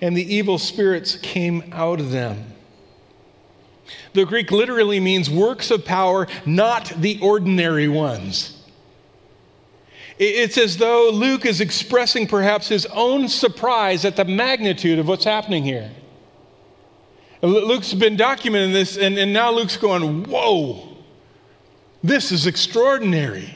and 0.02 0.18
the 0.18 0.36
evil 0.36 0.58
spirits 0.58 1.16
came 1.18 1.64
out 1.72 2.00
of 2.00 2.12
them. 2.12 2.54
The 4.14 4.26
Greek 4.26 4.52
literally 4.52 5.00
means 5.00 5.30
works 5.30 5.72
of 5.72 5.86
power, 5.86 6.28
not 6.46 6.92
the 6.98 7.20
ordinary 7.22 7.88
ones. 7.88 8.56
It's 10.18 10.58
as 10.58 10.78
though 10.78 11.12
Luke 11.12 11.46
is 11.46 11.62
expressing 11.62 12.28
perhaps 12.28 12.68
his 12.68 12.86
own 12.88 13.30
surprise 13.30 14.04
at 14.04 14.16
the 14.18 14.26
magnitude 14.26 15.00
of 15.00 15.08
what's 15.08 15.24
happening 15.24 15.64
here. 15.64 15.92
Luke's 17.42 17.94
been 17.94 18.18
documenting 18.18 18.74
this, 18.74 18.98
and, 18.98 19.18
and 19.18 19.32
now 19.32 19.52
Luke's 19.52 19.78
going, 19.78 20.26
Whoa, 20.26 20.98
this 22.04 22.32
is 22.32 22.48
extraordinary. 22.48 23.56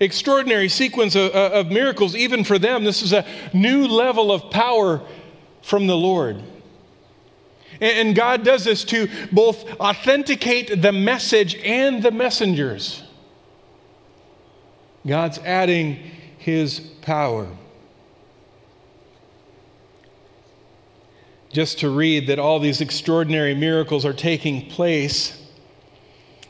Extraordinary 0.00 0.68
sequence 0.68 1.14
of, 1.14 1.30
of 1.30 1.68
miracles, 1.68 2.16
even 2.16 2.42
for 2.42 2.58
them. 2.58 2.82
This 2.82 3.02
is 3.02 3.12
a 3.12 3.24
new 3.54 3.86
level 3.86 4.32
of 4.32 4.50
power 4.50 5.00
from 5.62 5.86
the 5.86 5.96
Lord. 5.96 6.42
And 7.80 8.14
God 8.14 8.44
does 8.44 8.64
this 8.64 8.84
to 8.84 9.08
both 9.30 9.64
authenticate 9.80 10.82
the 10.82 10.92
message 10.92 11.56
and 11.56 12.02
the 12.02 12.10
messengers. 12.10 13.02
God's 15.06 15.38
adding 15.38 15.96
his 16.38 16.80
power. 17.02 17.48
Just 21.52 21.80
to 21.80 21.90
read 21.90 22.26
that 22.28 22.38
all 22.38 22.58
these 22.58 22.80
extraordinary 22.80 23.54
miracles 23.54 24.04
are 24.04 24.12
taking 24.12 24.68
place, 24.68 25.38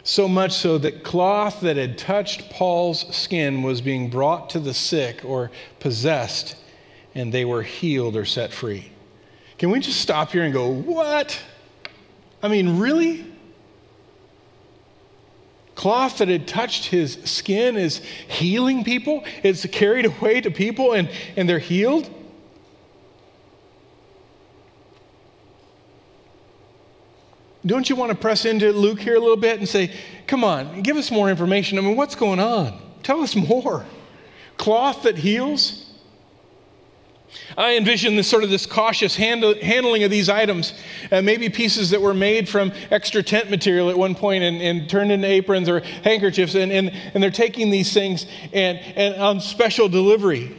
so 0.04 0.28
much 0.28 0.52
so 0.52 0.78
that 0.78 1.04
cloth 1.04 1.60
that 1.60 1.76
had 1.76 1.98
touched 1.98 2.50
Paul's 2.50 3.14
skin 3.14 3.62
was 3.62 3.80
being 3.80 4.10
brought 4.10 4.50
to 4.50 4.60
the 4.60 4.74
sick 4.74 5.24
or 5.24 5.50
possessed, 5.80 6.56
and 7.14 7.32
they 7.32 7.44
were 7.44 7.62
healed 7.62 8.16
or 8.16 8.24
set 8.24 8.52
free. 8.52 8.90
Can 9.58 9.70
we 9.70 9.80
just 9.80 10.00
stop 10.00 10.30
here 10.30 10.44
and 10.44 10.52
go, 10.52 10.68
What? 10.68 11.38
I 12.42 12.48
mean, 12.48 12.78
really? 12.78 13.32
cloth 15.82 16.18
that 16.18 16.28
had 16.28 16.46
touched 16.46 16.84
his 16.84 17.18
skin 17.24 17.76
is 17.76 17.98
healing 18.28 18.84
people. 18.84 19.24
It's 19.42 19.66
carried 19.66 20.06
away 20.06 20.40
to 20.40 20.50
people 20.50 20.92
and, 20.92 21.10
and 21.36 21.48
they're 21.48 21.58
healed. 21.58 22.08
Don't 27.64 27.88
you 27.88 27.94
want 27.94 28.10
to 28.10 28.16
press 28.16 28.44
into 28.44 28.72
Luke 28.72 29.00
here 29.00 29.14
a 29.14 29.20
little 29.20 29.36
bit 29.36 29.58
and 29.58 29.68
say, 29.68 29.94
come 30.26 30.42
on, 30.42 30.82
give 30.82 30.96
us 30.96 31.10
more 31.10 31.30
information? 31.30 31.78
I 31.78 31.82
mean, 31.82 31.96
what's 31.96 32.16
going 32.16 32.40
on? 32.40 32.80
Tell 33.02 33.20
us 33.20 33.36
more. 33.36 33.84
Cloth 34.56 35.04
that 35.04 35.16
heals? 35.16 35.92
I 37.56 37.76
envision 37.76 38.16
this 38.16 38.28
sort 38.28 38.44
of 38.44 38.50
this 38.50 38.66
cautious 38.66 39.16
handling 39.16 40.02
of 40.02 40.10
these 40.10 40.28
items, 40.28 40.74
uh, 41.10 41.22
maybe 41.22 41.48
pieces 41.48 41.90
that 41.90 42.00
were 42.00 42.14
made 42.14 42.48
from 42.48 42.72
extra 42.90 43.22
tent 43.22 43.50
material 43.50 43.90
at 43.90 43.96
one 43.96 44.14
point 44.14 44.44
and, 44.44 44.60
and 44.60 44.88
turned 44.88 45.12
into 45.12 45.26
aprons 45.26 45.68
or 45.68 45.80
handkerchiefs, 45.80 46.54
and, 46.54 46.70
and, 46.70 46.90
and 46.90 47.22
they're 47.22 47.30
taking 47.30 47.70
these 47.70 47.92
things 47.92 48.26
and, 48.52 48.78
and 48.78 49.14
on 49.14 49.40
special 49.40 49.88
delivery 49.88 50.56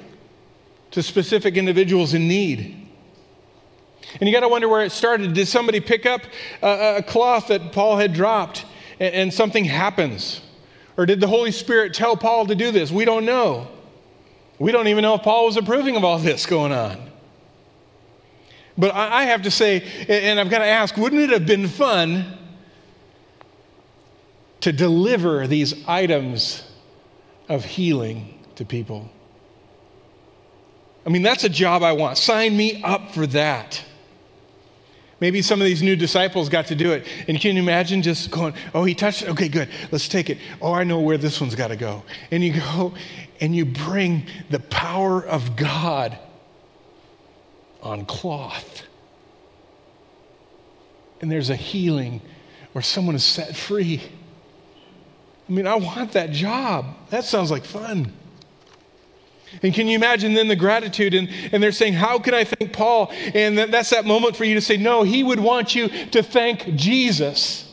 to 0.92 1.04
specific 1.04 1.58
individuals 1.58 2.14
in 2.14 2.28
need. 2.28 2.83
And 4.20 4.28
you 4.28 4.34
got 4.34 4.42
to 4.42 4.48
wonder 4.48 4.68
where 4.68 4.84
it 4.84 4.92
started. 4.92 5.34
Did 5.34 5.48
somebody 5.48 5.80
pick 5.80 6.06
up 6.06 6.22
a, 6.62 6.98
a 6.98 7.04
cloth 7.04 7.48
that 7.48 7.72
Paul 7.72 7.98
had 7.98 8.14
dropped 8.14 8.66
and, 9.00 9.14
and 9.14 9.34
something 9.34 9.66
happens? 9.66 10.42
Or 10.98 11.06
did 11.06 11.20
the 11.20 11.28
Holy 11.28 11.52
Spirit 11.52 11.94
tell 11.94 12.16
Paul 12.16 12.46
to 12.48 12.56
do 12.56 12.72
this? 12.72 12.92
We 12.92 13.06
don't 13.06 13.26
know. 13.26 13.68
We 14.60 14.72
don't 14.72 14.88
even 14.88 15.02
know 15.02 15.16
if 15.16 15.24
Paul 15.24 15.46
was 15.46 15.58
approving 15.58 15.96
of 15.96 16.04
all 16.04 16.20
this 16.20 16.46
going 16.46 16.72
on. 16.72 17.10
But 18.78 18.94
I 18.94 19.26
have 19.26 19.44
to 19.44 19.52
say, 19.52 19.84
and 20.08 20.40
I've 20.40 20.50
got 20.50 20.60
to 20.60 20.66
ask, 20.66 20.98
wouldn't 20.98 21.22
it 21.22 21.30
have 21.30 21.46
been 21.46 21.68
fun 21.68 22.38
to 24.62 24.72
deliver 24.72 25.46
these 25.46 25.88
items 25.88 26.64
of 27.50 27.66
healing 27.66 28.40
to 28.56 28.66
people? 28.66 29.12
I 31.06 31.10
mean, 31.10 31.22
that's 31.22 31.44
a 31.44 31.50
job 31.50 31.84
I 31.84 31.92
want. 31.92 32.18
Sign 32.18 32.56
me 32.56 32.82
up 32.82 33.12
for 33.12 33.28
that. 33.28 33.84
Maybe 35.24 35.42
some 35.42 35.62
of 35.62 35.66
these 35.66 35.82
new 35.82 35.96
disciples 35.96 36.50
got 36.50 36.68
to 36.68 36.76
do 36.76 36.92
it. 36.92 37.08
And 37.30 37.40
can 37.40 37.56
you 37.56 37.62
imagine 37.62 38.02
just 38.02 38.30
going, 38.30 38.54
oh, 38.74 38.84
he 38.84 38.94
touched 38.94 39.22
it? 39.22 39.30
Okay, 39.30 39.48
good. 39.48 39.70
Let's 39.90 40.10
take 40.10 40.30
it. 40.30 40.38
Oh, 40.62 40.74
I 40.74 40.84
know 40.84 41.00
where 41.00 41.18
this 41.18 41.40
one's 41.40 41.56
got 41.56 41.70
to 41.70 41.78
go. 41.78 42.04
And 42.30 42.44
you 42.44 42.52
go 42.60 42.94
and 43.40 43.56
you 43.56 43.64
bring 43.64 44.26
the 44.50 44.60
power 44.60 45.26
of 45.26 45.56
God 45.56 46.20
on 47.82 48.04
cloth. 48.04 48.84
And 51.22 51.32
there's 51.32 51.50
a 51.50 51.56
healing 51.56 52.20
where 52.74 52.82
someone 52.82 53.16
is 53.16 53.24
set 53.24 53.56
free. 53.56 54.02
I 55.48 55.52
mean, 55.54 55.68
I 55.68 55.76
want 55.76 56.12
that 56.12 56.32
job. 56.32 56.98
That 57.12 57.24
sounds 57.24 57.50
like 57.50 57.64
fun. 57.64 58.12
And 59.62 59.74
can 59.74 59.88
you 59.88 59.96
imagine 59.96 60.34
then 60.34 60.48
the 60.48 60.56
gratitude? 60.56 61.14
And, 61.14 61.30
and 61.52 61.62
they're 61.62 61.72
saying, 61.72 61.94
How 61.94 62.20
can 62.20 62.34
I 62.34 62.44
thank 62.44 62.74
Paul? 62.74 63.12
And 63.34 63.58
that's 63.58 63.92
that 63.92 64.06
moment 64.06 64.36
for 64.36 64.46
you 64.46 64.56
to 64.56 64.62
say, 64.62 64.78
No, 64.78 65.04
he 65.04 65.24
would 65.24 65.40
want 65.40 65.76
you 65.76 65.90
to 66.08 66.24
thank 66.24 66.76
Jesus 66.76 67.70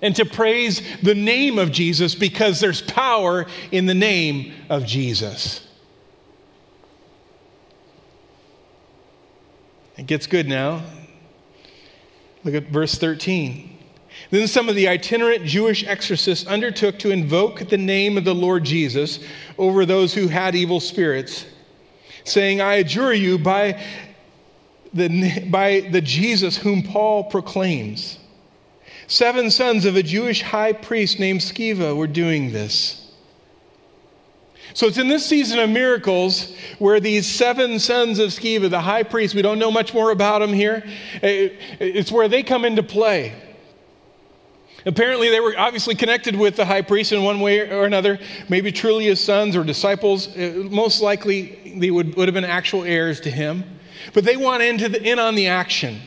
and 0.00 0.14
to 0.16 0.24
praise 0.24 0.82
the 1.02 1.14
name 1.14 1.58
of 1.58 1.70
Jesus 1.70 2.14
because 2.14 2.60
there's 2.60 2.82
power 2.82 3.46
in 3.70 3.86
the 3.86 3.94
name 3.94 4.52
of 4.68 4.84
Jesus. 4.84 5.66
It 9.96 10.06
gets 10.06 10.26
good 10.26 10.48
now. 10.48 10.82
Look 12.44 12.54
at 12.54 12.64
verse 12.64 12.96
13. 12.96 13.71
Then 14.32 14.48
some 14.48 14.70
of 14.70 14.76
the 14.76 14.88
itinerant 14.88 15.44
Jewish 15.44 15.84
exorcists 15.84 16.46
undertook 16.46 16.98
to 17.00 17.10
invoke 17.10 17.68
the 17.68 17.76
name 17.76 18.16
of 18.16 18.24
the 18.24 18.34
Lord 18.34 18.64
Jesus 18.64 19.20
over 19.58 19.84
those 19.84 20.14
who 20.14 20.26
had 20.26 20.54
evil 20.54 20.80
spirits, 20.80 21.44
saying, 22.24 22.62
I 22.62 22.76
adjure 22.76 23.12
you 23.12 23.36
by 23.36 23.84
the, 24.94 25.46
by 25.50 25.80
the 25.80 26.00
Jesus 26.00 26.56
whom 26.56 26.82
Paul 26.82 27.24
proclaims. 27.24 28.18
Seven 29.06 29.50
sons 29.50 29.84
of 29.84 29.96
a 29.96 30.02
Jewish 30.02 30.40
high 30.40 30.72
priest 30.72 31.20
named 31.20 31.40
Sceva 31.40 31.94
were 31.94 32.06
doing 32.06 32.52
this. 32.52 33.12
So 34.72 34.86
it's 34.86 34.96
in 34.96 35.08
this 35.08 35.26
season 35.26 35.58
of 35.58 35.68
miracles 35.68 36.56
where 36.78 37.00
these 37.00 37.26
seven 37.26 37.78
sons 37.78 38.18
of 38.18 38.30
Sceva, 38.30 38.70
the 38.70 38.80
high 38.80 39.02
priest, 39.02 39.34
we 39.34 39.42
don't 39.42 39.58
know 39.58 39.70
much 39.70 39.92
more 39.92 40.10
about 40.10 40.38
them 40.38 40.54
here, 40.54 40.82
eh, 41.22 41.50
it's 41.78 42.10
where 42.10 42.28
they 42.28 42.42
come 42.42 42.64
into 42.64 42.82
play. 42.82 43.34
Apparently, 44.84 45.28
they 45.28 45.40
were 45.40 45.54
obviously 45.56 45.94
connected 45.94 46.34
with 46.34 46.56
the 46.56 46.64
high 46.64 46.82
priest 46.82 47.12
in 47.12 47.22
one 47.22 47.40
way 47.40 47.60
or 47.60 47.84
another, 47.84 48.18
maybe 48.48 48.72
truly 48.72 49.04
his 49.04 49.22
sons 49.22 49.54
or 49.54 49.62
disciples. 49.62 50.28
Eh, 50.36 50.54
most 50.70 51.00
likely, 51.00 51.74
they 51.76 51.90
would, 51.90 52.16
would 52.16 52.26
have 52.26 52.34
been 52.34 52.44
actual 52.44 52.82
heirs 52.82 53.20
to 53.20 53.30
him. 53.30 53.64
But 54.12 54.24
they 54.24 54.36
want 54.36 54.62
into 54.62 54.88
the, 54.88 55.02
in 55.02 55.18
on 55.18 55.34
the 55.34 55.46
action. 55.46 56.00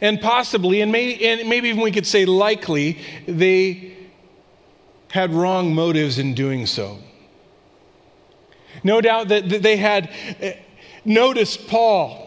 And 0.00 0.20
possibly, 0.20 0.80
and 0.80 0.90
maybe, 0.90 1.26
and 1.26 1.48
maybe 1.48 1.68
even 1.68 1.80
we 1.82 1.92
could 1.92 2.06
say 2.06 2.24
likely, 2.24 2.98
they 3.26 3.96
had 5.10 5.32
wrong 5.32 5.74
motives 5.74 6.18
in 6.18 6.34
doing 6.34 6.66
so. 6.66 6.98
No 8.82 9.00
doubt 9.00 9.28
that 9.28 9.48
they 9.48 9.76
had 9.76 10.10
noticed 11.04 11.66
Paul 11.68 12.25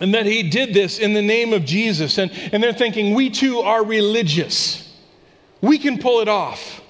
and 0.00 0.14
that 0.14 0.26
he 0.26 0.42
did 0.42 0.74
this 0.74 0.98
in 0.98 1.12
the 1.12 1.22
name 1.22 1.52
of 1.52 1.64
Jesus. 1.64 2.18
And, 2.18 2.30
and 2.52 2.62
they're 2.62 2.72
thinking, 2.72 3.14
we 3.14 3.30
too 3.30 3.60
are 3.60 3.84
religious. 3.84 4.96
We 5.60 5.78
can 5.78 5.98
pull 5.98 6.20
it 6.20 6.28
off. 6.28 6.80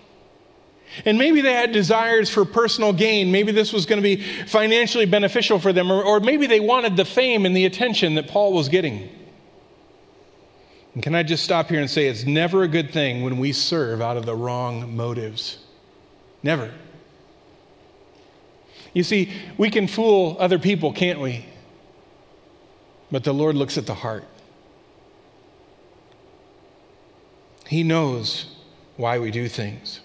And 1.05 1.19
maybe 1.19 1.41
they 1.41 1.53
had 1.53 1.73
desires 1.73 2.29
for 2.29 2.45
personal 2.45 2.93
gain. 2.93 3.31
Maybe 3.31 3.53
this 3.53 3.73
was 3.73 3.87
going 3.87 3.99
to 3.99 4.03
be 4.03 4.23
financially 4.47 5.07
beneficial 5.07 5.59
for 5.59 5.73
them, 5.73 5.93
or, 5.93 6.03
or 6.03 6.21
maybe 6.21 6.47
they 6.47 6.61
wanted 6.61 6.97
the 6.97 7.05
fame 7.05 7.47
and 7.47 7.57
the 7.57 7.67
attention 7.67 8.15
that 8.17 8.29
Paul 8.29 8.53
was 8.53 8.69
getting. 8.69 9.09
And 10.95 11.03
can 11.03 11.15
I 11.15 11.23
just 11.23 11.45
stop 11.45 11.69
here 11.69 11.81
and 11.81 11.89
say 11.89 12.09
it's 12.09 12.25
never 12.25 12.63
a 12.63 12.69
good 12.69 12.91
thing 12.91 13.23
when 13.23 13.39
we 13.39 13.53
serve 13.53 14.01
out 14.01 14.17
of 14.17 14.27
the 14.27 14.35
wrong 14.35 14.97
motives? 14.97 15.59
Never. 16.43 16.73
You 18.95 19.05
see, 19.05 19.33
we 19.57 19.71
can 19.71 19.87
fool 19.87 20.37
other 20.41 20.59
people, 20.59 20.93
can't 20.93 21.21
we? 21.21 21.45
But 23.11 23.25
the 23.25 23.33
Lord 23.33 23.57
looks 23.57 23.79
at 23.79 23.87
the 23.87 23.95
heart. 23.95 24.25
He 27.67 27.83
knows 27.83 28.47
why 28.97 29.19
we 29.19 29.31
do 29.31 29.49
things. 29.49 30.01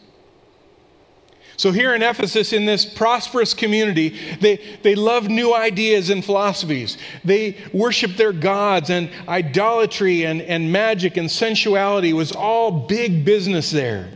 So, 1.56 1.72
here 1.72 1.94
in 1.94 2.02
Ephesus, 2.02 2.52
in 2.52 2.66
this 2.66 2.84
prosperous 2.84 3.54
community, 3.54 4.20
they, 4.42 4.58
they 4.82 4.96
love 4.96 5.30
new 5.30 5.54
ideas 5.54 6.10
and 6.10 6.26
philosophies. 6.26 6.98
They 7.24 7.58
worship 7.72 8.16
their 8.16 8.34
gods, 8.34 8.90
and 8.90 9.10
idolatry 9.28 10.26
and, 10.26 10.42
and 10.42 10.72
magic 10.72 11.16
and 11.16 11.30
sensuality 11.30 12.12
was 12.12 12.32
all 12.32 12.72
big 12.72 13.24
business 13.24 13.70
there. 13.70 14.10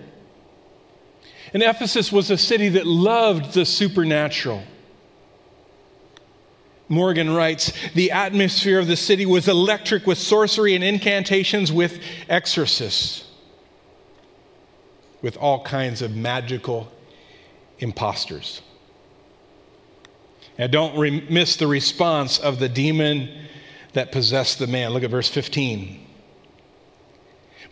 And 1.54 1.62
Ephesus 1.62 2.12
was 2.12 2.32
a 2.32 2.38
city 2.38 2.70
that 2.70 2.88
loved 2.88 3.54
the 3.54 3.66
supernatural. 3.66 4.64
Morgan 6.90 7.34
writes 7.34 7.74
The 7.94 8.12
atmosphere 8.12 8.80
of 8.80 8.88
the 8.88 8.96
city 8.96 9.26
was 9.26 9.48
electric 9.48 10.08
with 10.08 10.18
sorcery 10.18 10.76
and 10.76 10.84
incantations 10.84 11.72
with 11.72 12.00
exorcists, 12.30 13.26
with 15.22 15.38
all 15.38 15.64
kinds 15.64 16.02
of 16.02 16.16
magical 16.16 16.92
imposters. 17.80 18.62
Now, 20.58 20.68
don't 20.68 20.98
re- 20.98 21.26
miss 21.30 21.56
the 21.56 21.68
response 21.68 22.40
of 22.40 22.60
the 22.60 22.70
demon 22.70 23.30
that 23.94 24.12
possessed 24.12 24.60
the 24.60 24.68
man. 24.68 24.92
Look 24.92 25.04
at 25.04 25.12
verse 25.12 25.30
15. 25.30 26.06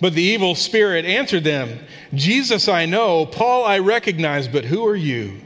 But 0.02 0.14
the 0.14 0.22
evil 0.22 0.56
spirit 0.56 1.06
answered 1.06 1.44
them 1.44 1.80
Jesus 2.14 2.68
I 2.68 2.86
know, 2.86 3.26
Paul 3.26 3.64
I 3.64 3.80
recognize, 3.80 4.48
but 4.48 4.66
who 4.66 4.86
are 4.86 4.96
you? 4.96 5.42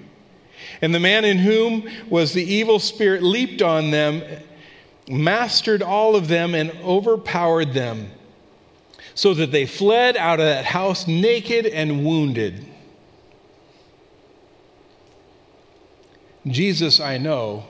And 0.81 0.95
the 0.95 0.99
man 0.99 1.25
in 1.25 1.37
whom 1.37 1.87
was 2.09 2.33
the 2.33 2.43
evil 2.43 2.79
spirit 2.79 3.21
leaped 3.21 3.61
on 3.61 3.91
them, 3.91 4.23
mastered 5.09 5.81
all 5.81 6.15
of 6.15 6.27
them, 6.27 6.55
and 6.55 6.71
overpowered 6.83 7.73
them, 7.73 8.11
so 9.13 9.33
that 9.33 9.51
they 9.51 9.65
fled 9.65 10.15
out 10.15 10.39
of 10.39 10.45
that 10.45 10.65
house 10.65 11.07
naked 11.07 11.65
and 11.65 12.05
wounded. 12.05 12.65
Jesus, 16.47 16.99
I 16.99 17.17
know. 17.17 17.65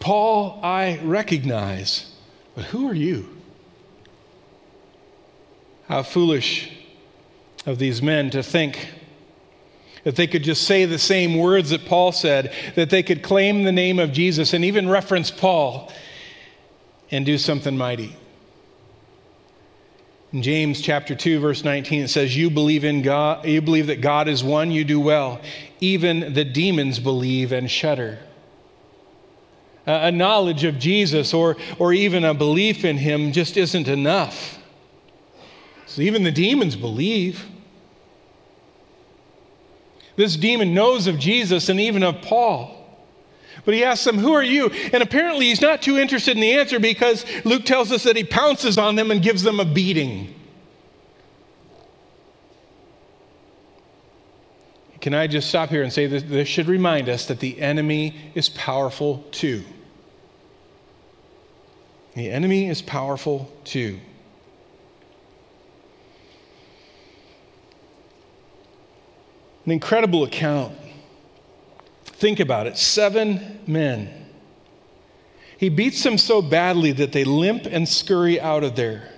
Paul, 0.00 0.60
I 0.62 0.98
recognize. 1.02 2.12
But 2.54 2.66
who 2.66 2.88
are 2.88 2.94
you? 2.94 3.28
How 5.86 6.02
foolish 6.02 6.72
of 7.66 7.78
these 7.78 8.02
men 8.02 8.30
to 8.30 8.42
think 8.42 8.88
that 10.08 10.16
they 10.16 10.26
could 10.26 10.42
just 10.42 10.62
say 10.62 10.86
the 10.86 10.98
same 10.98 11.36
words 11.36 11.68
that 11.68 11.84
Paul 11.84 12.12
said, 12.12 12.54
that 12.76 12.88
they 12.88 13.02
could 13.02 13.22
claim 13.22 13.64
the 13.64 13.72
name 13.72 13.98
of 13.98 14.10
Jesus 14.10 14.54
and 14.54 14.64
even 14.64 14.88
reference 14.88 15.30
Paul 15.30 15.92
and 17.10 17.26
do 17.26 17.36
something 17.36 17.76
mighty. 17.76 18.16
In 20.32 20.42
James 20.42 20.80
chapter 20.80 21.14
2 21.14 21.40
verse 21.40 21.62
19 21.62 22.04
it 22.04 22.08
says 22.08 22.34
you 22.34 22.48
believe 22.48 22.84
in 22.84 23.02
God 23.02 23.44
you 23.44 23.60
believe 23.60 23.88
that 23.88 24.00
God 24.00 24.28
is 24.28 24.42
one 24.42 24.70
you 24.70 24.82
do 24.82 24.98
well 24.98 25.42
even 25.78 26.32
the 26.32 26.44
demons 26.46 26.98
believe 26.98 27.52
and 27.52 27.70
shudder. 27.70 28.18
A 29.84 30.10
knowledge 30.10 30.64
of 30.64 30.78
Jesus 30.78 31.34
or 31.34 31.58
or 31.78 31.92
even 31.92 32.24
a 32.24 32.32
belief 32.32 32.82
in 32.82 32.96
him 32.96 33.30
just 33.30 33.58
isn't 33.58 33.88
enough. 33.88 34.58
So 35.84 36.00
even 36.00 36.22
the 36.22 36.32
demons 36.32 36.76
believe. 36.76 37.44
This 40.18 40.36
demon 40.36 40.74
knows 40.74 41.06
of 41.06 41.16
Jesus 41.16 41.68
and 41.68 41.78
even 41.78 42.02
of 42.02 42.20
Paul. 42.22 42.74
But 43.64 43.74
he 43.74 43.84
asks 43.84 44.04
them, 44.04 44.18
Who 44.18 44.32
are 44.32 44.42
you? 44.42 44.68
And 44.92 45.00
apparently 45.00 45.46
he's 45.46 45.60
not 45.60 45.80
too 45.80 45.96
interested 45.96 46.36
in 46.36 46.40
the 46.40 46.54
answer 46.54 46.80
because 46.80 47.24
Luke 47.44 47.64
tells 47.64 47.92
us 47.92 48.02
that 48.02 48.16
he 48.16 48.24
pounces 48.24 48.78
on 48.78 48.96
them 48.96 49.12
and 49.12 49.22
gives 49.22 49.44
them 49.44 49.60
a 49.60 49.64
beating. 49.64 50.34
Can 55.00 55.14
I 55.14 55.28
just 55.28 55.48
stop 55.48 55.68
here 55.70 55.84
and 55.84 55.92
say 55.92 56.06
that 56.06 56.28
this 56.28 56.48
should 56.48 56.66
remind 56.66 57.08
us 57.08 57.26
that 57.26 57.38
the 57.38 57.60
enemy 57.60 58.32
is 58.34 58.48
powerful 58.48 59.24
too? 59.30 59.62
The 62.16 62.28
enemy 62.28 62.68
is 62.68 62.82
powerful 62.82 63.48
too. 63.62 64.00
An 69.68 69.72
incredible 69.72 70.24
account. 70.24 70.72
Think 72.06 72.40
about 72.40 72.66
it 72.66 72.78
seven 72.78 73.60
men. 73.66 74.08
He 75.58 75.68
beats 75.68 76.02
them 76.02 76.16
so 76.16 76.40
badly 76.40 76.90
that 76.92 77.12
they 77.12 77.22
limp 77.24 77.66
and 77.66 77.86
scurry 77.86 78.40
out 78.40 78.64
of 78.64 78.76
there. 78.76 79.10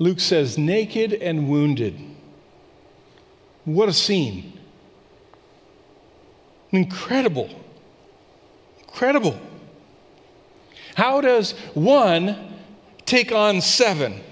Luke 0.00 0.18
says, 0.18 0.58
naked 0.58 1.12
and 1.12 1.48
wounded. 1.48 1.96
What 3.64 3.88
a 3.88 3.92
scene. 3.92 4.58
Incredible. 6.72 7.48
Incredible. 8.80 9.38
How 10.96 11.20
does 11.20 11.52
one 11.72 12.52
take 13.04 13.30
on 13.30 13.60
seven? 13.60 14.24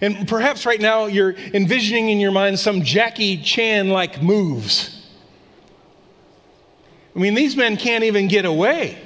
And 0.00 0.28
perhaps 0.28 0.64
right 0.64 0.80
now 0.80 1.06
you're 1.06 1.34
envisioning 1.52 2.10
in 2.10 2.20
your 2.20 2.32
mind 2.32 2.58
some 2.58 2.82
Jackie 2.82 3.36
Chan 3.42 3.88
like 3.88 4.22
moves. 4.22 4.94
I 7.16 7.18
mean, 7.18 7.34
these 7.34 7.56
men 7.56 7.76
can't 7.76 8.04
even 8.04 8.28
get 8.28 8.44
away. 8.44 8.98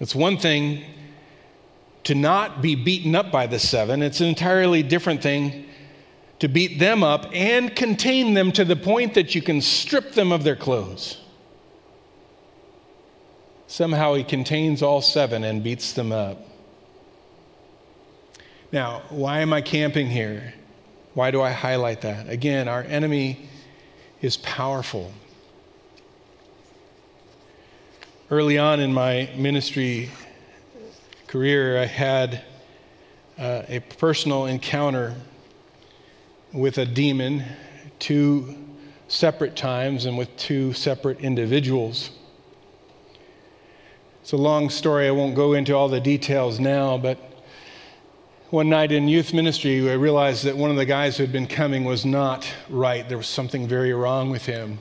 It's 0.00 0.14
one 0.14 0.38
thing 0.38 0.84
to 2.04 2.14
not 2.14 2.60
be 2.60 2.74
beaten 2.74 3.14
up 3.14 3.30
by 3.30 3.46
the 3.46 3.58
seven, 3.58 4.02
it's 4.02 4.20
an 4.20 4.26
entirely 4.26 4.82
different 4.82 5.22
thing 5.22 5.66
to 6.38 6.48
beat 6.48 6.78
them 6.78 7.02
up 7.02 7.26
and 7.32 7.74
contain 7.74 8.34
them 8.34 8.52
to 8.52 8.64
the 8.64 8.76
point 8.76 9.14
that 9.14 9.34
you 9.34 9.40
can 9.40 9.60
strip 9.60 10.12
them 10.12 10.32
of 10.32 10.44
their 10.44 10.56
clothes. 10.56 11.23
Somehow 13.74 14.14
he 14.14 14.22
contains 14.22 14.82
all 14.82 15.02
seven 15.02 15.42
and 15.42 15.60
beats 15.60 15.94
them 15.94 16.12
up. 16.12 16.38
Now, 18.70 19.02
why 19.08 19.40
am 19.40 19.52
I 19.52 19.62
camping 19.62 20.06
here? 20.06 20.54
Why 21.14 21.32
do 21.32 21.42
I 21.42 21.50
highlight 21.50 22.02
that? 22.02 22.28
Again, 22.28 22.68
our 22.68 22.84
enemy 22.84 23.48
is 24.22 24.36
powerful. 24.36 25.10
Early 28.30 28.58
on 28.58 28.78
in 28.78 28.94
my 28.94 29.28
ministry 29.34 30.08
career, 31.26 31.76
I 31.76 31.86
had 31.86 32.44
uh, 33.36 33.62
a 33.66 33.80
personal 33.98 34.46
encounter 34.46 35.16
with 36.52 36.78
a 36.78 36.86
demon 36.86 37.42
two 37.98 38.56
separate 39.08 39.56
times 39.56 40.04
and 40.04 40.16
with 40.16 40.36
two 40.36 40.72
separate 40.74 41.18
individuals. 41.18 42.12
It's 44.24 44.32
a 44.32 44.38
long 44.38 44.70
story. 44.70 45.06
I 45.06 45.10
won't 45.10 45.34
go 45.34 45.52
into 45.52 45.76
all 45.76 45.90
the 45.90 46.00
details 46.00 46.58
now, 46.58 46.96
but 46.96 47.18
one 48.48 48.70
night 48.70 48.90
in 48.90 49.06
youth 49.06 49.34
ministry, 49.34 49.90
I 49.90 49.96
realized 49.96 50.44
that 50.44 50.56
one 50.56 50.70
of 50.70 50.78
the 50.78 50.86
guys 50.86 51.18
who 51.18 51.24
had 51.24 51.30
been 51.30 51.46
coming 51.46 51.84
was 51.84 52.06
not 52.06 52.50
right. 52.70 53.06
There 53.06 53.18
was 53.18 53.26
something 53.26 53.68
very 53.68 53.92
wrong 53.92 54.30
with 54.30 54.46
him. 54.46 54.78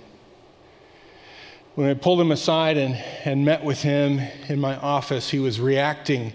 When 1.75 1.89
I 1.89 1.93
pulled 1.93 2.21
him 2.21 2.31
aside 2.31 2.77
and, 2.77 2.95
and 3.25 3.43
met 3.43 3.65
with 3.65 3.81
him 3.81 4.21
in 4.47 4.61
my 4.61 4.77
office, 4.77 5.29
he 5.29 5.39
was 5.39 5.59
reacting 5.59 6.31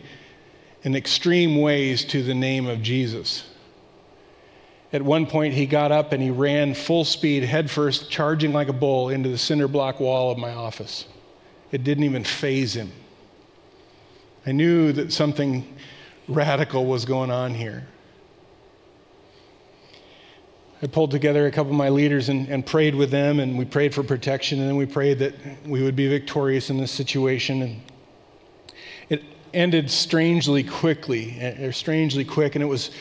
in 0.83 0.95
extreme 0.95 1.63
ways 1.63 2.05
to 2.05 2.23
the 2.23 2.35
name 2.35 2.67
of 2.67 2.83
Jesus. 2.83 3.49
At 4.93 5.01
one 5.01 5.25
point, 5.25 5.55
he 5.55 5.65
got 5.65 5.93
up 5.93 6.13
and 6.13 6.23
he 6.23 6.31
ran 6.31 6.75
full 6.75 7.07
speed, 7.07 7.43
headfirst, 7.45 8.11
charging 8.11 8.53
like 8.53 8.69
a 8.69 8.75
bull 8.75 9.09
into 9.09 9.31
the 9.31 9.39
cinder 9.39 9.67
block 9.67 9.99
wall 9.99 10.31
of 10.31 10.37
my 10.37 10.53
office. 10.53 11.07
It 11.71 11.85
didn't 11.85 12.05
even 12.05 12.25
faze 12.25 12.75
him. 12.75 12.91
I 14.47 14.53
knew 14.53 14.93
that 14.93 15.13
something 15.13 15.77
radical 16.27 16.87
was 16.87 17.05
going 17.05 17.31
on 17.31 17.55
here. 17.55 17.87
I 20.81 20.87
pulled 20.87 21.11
together 21.11 21.47
a 21.47 21.51
couple 21.51 21.73
of 21.73 21.77
my 21.77 21.89
leaders 21.89 22.29
and, 22.29 22.49
and, 22.49 22.65
prayed 22.65 22.95
with 22.95 23.11
them, 23.11 23.41
and 23.41 23.59
we 23.59 23.65
prayed 23.65 23.93
for 23.93 24.05
protection, 24.05 24.61
and 24.61 24.69
then 24.69 24.77
we 24.77 24.87
prayed 24.87 25.19
that 25.19 25.35
we 25.67 25.83
would 25.83 25.97
be 25.97 26.07
victorious 26.09 26.71
in 26.71 26.79
this 26.79 26.93
situation. 26.93 27.63
And 27.63 27.83
it 29.09 29.25
ended 29.53 29.91
strangely 29.91 30.63
quickly, 30.63 31.37
eh, 31.41 31.67
or 31.67 31.73
strangely 31.73 32.25
quick, 32.25 32.55
and 32.55 32.63
it 32.63 32.67
was, 32.69 32.93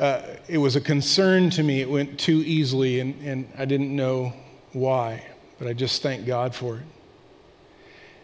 uh, 0.00 0.22
it 0.48 0.58
was 0.58 0.74
a 0.74 0.80
concern 0.80 1.50
to 1.50 1.62
me. 1.62 1.80
It 1.80 1.88
went 1.88 2.18
too 2.18 2.42
easily, 2.44 2.98
and, 2.98 3.14
and 3.22 3.48
I 3.56 3.64
didn't 3.64 3.94
know 3.94 4.32
why, 4.72 5.24
but 5.60 5.68
I 5.68 5.72
just 5.72 6.02
thank 6.02 6.26
God 6.26 6.52
for 6.52 6.78
it. 6.78 6.82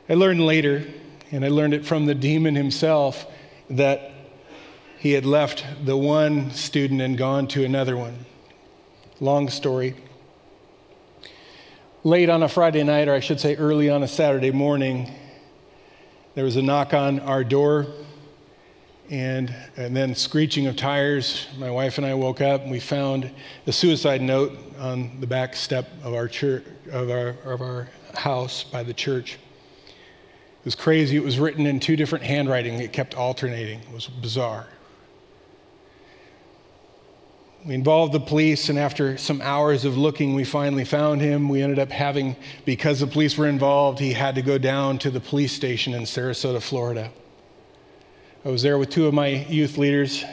I 0.08 0.14
learned 0.14 0.46
later, 0.46 0.84
and 1.32 1.44
I 1.44 1.48
learned 1.48 1.74
it 1.74 1.84
from 1.84 2.06
the 2.06 2.14
demon 2.14 2.54
himself, 2.54 3.26
that 3.70 4.12
he 4.98 5.12
had 5.12 5.26
left 5.26 5.66
the 5.84 5.96
one 5.96 6.52
student 6.52 7.02
and 7.02 7.18
gone 7.18 7.48
to 7.48 7.64
another 7.64 7.96
one. 7.96 8.24
Long 9.18 9.48
story. 9.48 9.96
Late 12.04 12.30
on 12.30 12.44
a 12.44 12.48
Friday 12.48 12.84
night, 12.84 13.08
or 13.08 13.14
I 13.14 13.20
should 13.20 13.40
say 13.40 13.56
early 13.56 13.90
on 13.90 14.04
a 14.04 14.08
Saturday 14.08 14.52
morning, 14.52 15.12
there 16.36 16.44
was 16.44 16.54
a 16.54 16.62
knock 16.62 16.94
on 16.94 17.18
our 17.20 17.42
door 17.42 17.88
and, 19.10 19.52
and 19.76 19.96
then 19.96 20.14
screeching 20.14 20.68
of 20.68 20.76
tires. 20.76 21.48
My 21.58 21.70
wife 21.70 21.98
and 21.98 22.06
I 22.06 22.14
woke 22.14 22.40
up 22.40 22.62
and 22.62 22.70
we 22.70 22.78
found 22.78 23.28
a 23.66 23.72
suicide 23.72 24.22
note 24.22 24.56
on 24.78 25.18
the 25.20 25.26
back 25.26 25.56
step 25.56 25.88
of 26.04 26.14
our, 26.14 26.28
church, 26.28 26.64
of 26.92 27.10
our, 27.10 27.30
of 27.44 27.60
our 27.60 27.88
house 28.14 28.62
by 28.62 28.84
the 28.84 28.94
church. 28.94 29.38
It 30.66 30.70
was 30.70 30.74
crazy. 30.74 31.16
It 31.16 31.22
was 31.22 31.38
written 31.38 31.64
in 31.64 31.78
two 31.78 31.94
different 31.94 32.24
handwriting. 32.24 32.80
It 32.80 32.92
kept 32.92 33.14
alternating. 33.14 33.78
It 33.78 33.92
was 33.94 34.08
bizarre. 34.08 34.66
We 37.64 37.72
involved 37.72 38.12
the 38.12 38.18
police, 38.18 38.68
and 38.68 38.76
after 38.76 39.16
some 39.16 39.40
hours 39.42 39.84
of 39.84 39.96
looking, 39.96 40.34
we 40.34 40.42
finally 40.42 40.84
found 40.84 41.20
him. 41.20 41.48
We 41.48 41.62
ended 41.62 41.78
up 41.78 41.92
having, 41.92 42.34
because 42.64 42.98
the 42.98 43.06
police 43.06 43.38
were 43.38 43.46
involved, 43.46 44.00
he 44.00 44.12
had 44.12 44.34
to 44.34 44.42
go 44.42 44.58
down 44.58 44.98
to 44.98 45.10
the 45.12 45.20
police 45.20 45.52
station 45.52 45.94
in 45.94 46.02
Sarasota, 46.02 46.60
Florida. 46.60 47.12
I 48.44 48.48
was 48.48 48.62
there 48.62 48.76
with 48.76 48.90
two 48.90 49.06
of 49.06 49.14
my 49.14 49.28
youth 49.28 49.78
leaders 49.78 50.24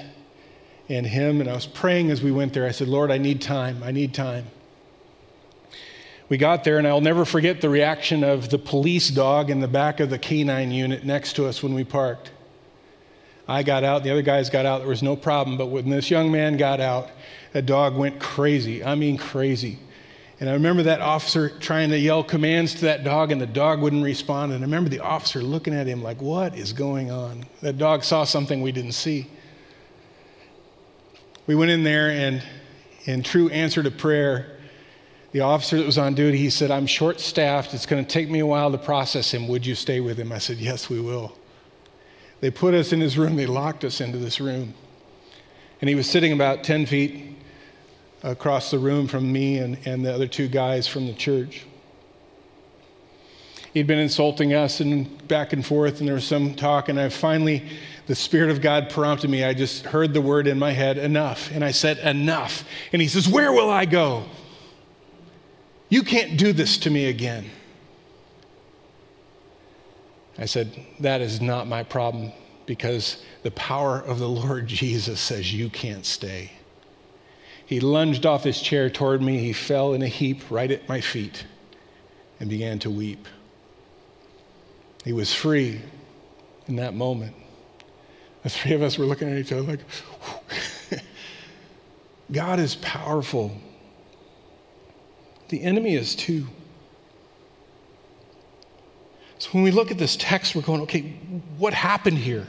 and 0.89 1.05
him, 1.05 1.41
and 1.41 1.49
I 1.49 1.53
was 1.53 1.67
praying 1.67 2.09
as 2.09 2.23
we 2.23 2.31
went 2.31 2.53
there. 2.53 2.65
I 2.65 2.71
said, 2.71 2.87
Lord, 2.87 3.11
I 3.11 3.19
need 3.19 3.39
time. 3.39 3.83
I 3.83 3.91
need 3.91 4.15
time. 4.15 4.47
We 6.33 6.37
got 6.39 6.63
there, 6.63 6.79
and 6.79 6.87
I'll 6.87 6.99
never 6.99 7.25
forget 7.25 7.61
the 7.61 7.69
reaction 7.69 8.23
of 8.23 8.49
the 8.49 8.57
police 8.57 9.09
dog 9.09 9.51
in 9.51 9.59
the 9.59 9.67
back 9.67 9.99
of 9.99 10.09
the 10.09 10.17
canine 10.17 10.71
unit 10.71 11.05
next 11.05 11.33
to 11.33 11.45
us 11.45 11.61
when 11.61 11.75
we 11.75 11.83
parked. 11.83 12.31
I 13.47 13.61
got 13.61 13.83
out, 13.83 14.03
the 14.03 14.09
other 14.09 14.23
guys 14.23 14.49
got 14.49 14.65
out, 14.65 14.79
there 14.79 14.87
was 14.87 15.03
no 15.03 15.15
problem. 15.15 15.59
But 15.59 15.67
when 15.67 15.91
this 15.91 16.09
young 16.09 16.31
man 16.31 16.57
got 16.57 16.79
out, 16.79 17.11
that 17.51 17.67
dog 17.67 17.95
went 17.95 18.19
crazy. 18.19 18.83
I 18.83 18.95
mean, 18.95 19.15
crazy. 19.15 19.77
And 20.39 20.49
I 20.49 20.53
remember 20.53 20.81
that 20.81 21.01
officer 21.01 21.49
trying 21.49 21.91
to 21.91 21.99
yell 21.99 22.23
commands 22.23 22.73
to 22.73 22.85
that 22.85 23.03
dog, 23.03 23.31
and 23.31 23.39
the 23.39 23.45
dog 23.45 23.79
wouldn't 23.79 24.03
respond. 24.03 24.53
And 24.53 24.63
I 24.63 24.65
remember 24.65 24.89
the 24.89 25.01
officer 25.01 25.39
looking 25.39 25.75
at 25.75 25.85
him 25.85 26.01
like, 26.01 26.19
What 26.19 26.57
is 26.57 26.73
going 26.73 27.11
on? 27.11 27.45
That 27.61 27.77
dog 27.77 28.03
saw 28.03 28.23
something 28.23 28.63
we 28.63 28.71
didn't 28.71 28.93
see. 28.93 29.27
We 31.45 31.53
went 31.53 31.69
in 31.69 31.83
there, 31.83 32.09
and 32.09 32.41
in 33.05 33.21
true 33.21 33.49
answer 33.49 33.83
to 33.83 33.91
prayer, 33.91 34.52
the 35.33 35.41
officer 35.41 35.77
that 35.77 35.85
was 35.85 35.97
on 35.97 36.13
duty, 36.13 36.37
he 36.37 36.51
said, 36.51 36.69
I'm 36.71 36.85
short 36.85 37.19
staffed. 37.19 37.73
It's 37.73 37.87
going 37.87 38.03
to 38.03 38.09
take 38.09 38.29
me 38.29 38.39
a 38.39 38.45
while 38.45 38.71
to 38.71 38.77
process 38.77 39.33
him. 39.33 39.47
Would 39.47 39.65
you 39.65 39.73
stay 39.73 39.99
with 39.99 40.17
him? 40.17 40.31
I 40.31 40.37
said, 40.37 40.57
Yes, 40.57 40.89
we 40.89 41.01
will. 41.01 41.35
They 42.39 42.51
put 42.51 42.73
us 42.73 42.93
in 42.93 43.01
his 43.01 43.17
room, 43.17 43.35
they 43.35 43.47
locked 43.47 43.83
us 43.83 43.99
into 43.99 44.19
this 44.19 44.39
room. 44.39 44.73
And 45.81 45.89
he 45.89 45.95
was 45.95 46.09
sitting 46.09 46.33
about 46.33 46.63
10 46.63 46.85
feet 46.85 47.35
across 48.21 48.71
the 48.71 48.79
room 48.79 49.07
from 49.07 49.29
me 49.31 49.57
and, 49.57 49.77
and 49.85 50.05
the 50.05 50.13
other 50.13 50.27
two 50.27 50.47
guys 50.47 50.87
from 50.87 51.07
the 51.07 51.13
church. 51.13 51.65
He'd 53.73 53.87
been 53.87 53.99
insulting 53.99 54.53
us 54.53 54.81
and 54.81 55.27
back 55.27 55.51
and 55.51 55.65
forth, 55.65 55.99
and 55.99 56.07
there 56.07 56.13
was 56.13 56.27
some 56.27 56.53
talk, 56.53 56.89
and 56.89 56.99
I 56.99 57.09
finally, 57.09 57.67
the 58.05 58.13
Spirit 58.13 58.51
of 58.51 58.61
God 58.61 58.89
prompted 58.91 59.31
me. 59.31 59.43
I 59.43 59.55
just 59.55 59.87
heard 59.87 60.13
the 60.13 60.21
word 60.21 60.45
in 60.45 60.59
my 60.59 60.71
head, 60.71 60.99
enough. 60.99 61.49
And 61.51 61.65
I 61.65 61.71
said, 61.71 61.97
enough. 61.97 62.65
And 62.91 63.01
he 63.01 63.07
says, 63.07 63.27
Where 63.27 63.51
will 63.51 63.71
I 63.71 63.85
go? 63.85 64.25
You 65.93 66.01
can't 66.01 66.37
do 66.37 66.53
this 66.53 66.79
to 66.79 66.89
me 66.89 67.05
again. 67.05 67.51
I 70.39 70.45
said, 70.45 70.75
That 71.01 71.21
is 71.21 71.39
not 71.39 71.67
my 71.67 71.83
problem 71.83 72.31
because 72.65 73.23
the 73.43 73.51
power 73.51 73.99
of 73.99 74.17
the 74.17 74.27
Lord 74.27 74.65
Jesus 74.81 75.19
says 75.19 75.53
you 75.53 75.69
can't 75.69 76.03
stay. 76.03 76.51
He 77.67 77.79
lunged 77.79 78.25
off 78.25 78.43
his 78.43 78.59
chair 78.59 78.89
toward 78.89 79.21
me. 79.21 79.37
He 79.37 79.53
fell 79.53 79.93
in 79.93 80.01
a 80.01 80.07
heap 80.07 80.41
right 80.49 80.71
at 80.71 80.89
my 80.89 80.99
feet 80.99 81.45
and 82.39 82.49
began 82.49 82.79
to 82.79 82.89
weep. 82.89 83.27
He 85.05 85.13
was 85.13 85.31
free 85.31 85.79
in 86.65 86.75
that 86.77 86.95
moment. 86.95 87.35
The 88.41 88.49
three 88.49 88.73
of 88.73 88.81
us 88.81 88.97
were 88.97 89.05
looking 89.05 89.31
at 89.31 89.37
each 89.37 89.51
other 89.51 89.61
like, 89.61 89.81
God 92.31 92.57
is 92.57 92.77
powerful. 92.77 93.55
The 95.53 95.61
enemy 95.61 95.93
is 95.93 96.15
too. 96.15 96.47
So 99.37 99.51
when 99.51 99.61
we 99.61 99.69
look 99.69 99.91
at 99.91 99.99
this 99.99 100.15
text, 100.15 100.55
we're 100.55 100.63
going, 100.63 100.81
okay, 100.81 101.13
what 101.59 101.75
happened 101.75 102.17
here? 102.17 102.47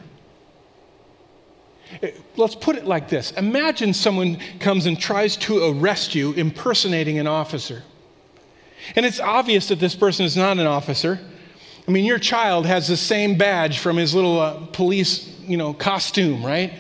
Eh, 2.01 2.13
let's 2.39 2.55
put 2.55 2.77
it 2.77 2.87
like 2.87 3.11
this 3.11 3.33
Imagine 3.33 3.93
someone 3.93 4.39
comes 4.59 4.87
and 4.87 4.99
tries 4.99 5.37
to 5.37 5.67
arrest 5.67 6.15
you 6.15 6.33
impersonating 6.33 7.19
an 7.19 7.27
officer. 7.27 7.83
And 8.97 9.05
it's 9.05 9.21
obvious 9.21 9.69
that 9.69 9.81
this 9.81 9.95
person 9.95 10.25
is 10.25 10.35
not 10.35 10.59
an 10.59 10.67
officer. 10.67 11.21
I 11.87 11.91
mean, 11.91 12.07
your 12.07 12.19
child 12.19 12.65
has 12.65 12.89
the 12.89 12.97
same 12.97 13.37
badge 13.37 13.81
from 13.81 13.99
his 13.99 14.15
little 14.15 14.41
uh, 14.41 14.65
police, 14.73 15.29
you 15.41 15.59
know, 15.59 15.75
costume, 15.75 16.43
right? 16.43 16.73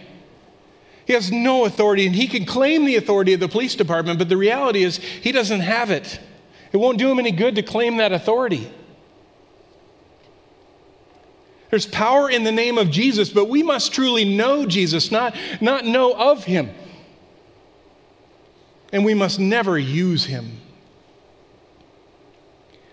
He 1.07 1.13
has 1.13 1.31
no 1.31 1.65
authority, 1.65 2.07
and 2.07 2.15
he 2.15 2.27
can 2.27 2.47
claim 2.47 2.85
the 2.85 2.97
authority 2.97 3.35
of 3.35 3.41
the 3.41 3.49
police 3.49 3.75
department, 3.75 4.19
but 4.19 4.29
the 4.29 4.37
reality 4.37 4.83
is 4.83 4.97
he 4.97 5.33
doesn't 5.33 5.61
have 5.61 5.91
it. 5.91 6.19
It 6.73 6.79
won't 6.79 6.99
do 6.99 7.11
him 7.11 7.19
any 7.19 7.31
good 7.31 7.57
to 7.57 7.63
claim 7.63 7.99
that 7.99 8.13
authority. 8.13 8.71
There's 11.71 11.87
power 11.87 12.31
in 12.31 12.45
the 12.45 12.53
name 12.53 12.79
of 12.79 12.91
Jesus, 12.91 13.31
but 13.31 13.49
we 13.49 13.63
must 13.63 13.93
truly 13.93 14.25
know 14.25 14.65
Jesus, 14.65 15.11
not, 15.11 15.37
not 15.61 15.85
know 15.85 16.15
of 16.15 16.45
him. 16.45 16.71
And 18.93 19.05
we 19.05 19.15
must 19.15 19.41
never 19.41 19.79
use 19.79 20.25
him. 20.25 20.61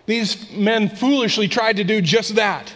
These 0.08 0.52
men 0.52 0.89
foolishly 0.89 1.47
tried 1.47 1.78
to 1.78 1.84
do 1.84 2.02
just 2.02 2.36
that. 2.36 2.74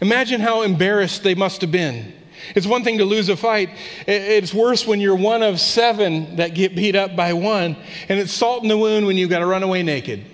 Imagine 0.00 0.40
how 0.40 0.62
embarrassed 0.62 1.24
they 1.24 1.34
must 1.34 1.60
have 1.60 1.72
been. 1.72 2.14
It's 2.54 2.66
one 2.66 2.84
thing 2.84 2.98
to 2.98 3.04
lose 3.04 3.28
a 3.28 3.36
fight. 3.36 3.70
It's 4.06 4.52
worse 4.52 4.86
when 4.86 5.00
you're 5.00 5.16
one 5.16 5.42
of 5.42 5.60
seven 5.60 6.36
that 6.36 6.54
get 6.54 6.74
beat 6.74 6.96
up 6.96 7.16
by 7.16 7.32
one, 7.32 7.76
and 8.08 8.18
it's 8.18 8.32
salt 8.32 8.62
in 8.62 8.68
the 8.68 8.78
wound 8.78 9.06
when 9.06 9.16
you've 9.16 9.30
got 9.30 9.40
to 9.40 9.46
run 9.46 9.62
away 9.62 9.82
naked. 9.82 10.24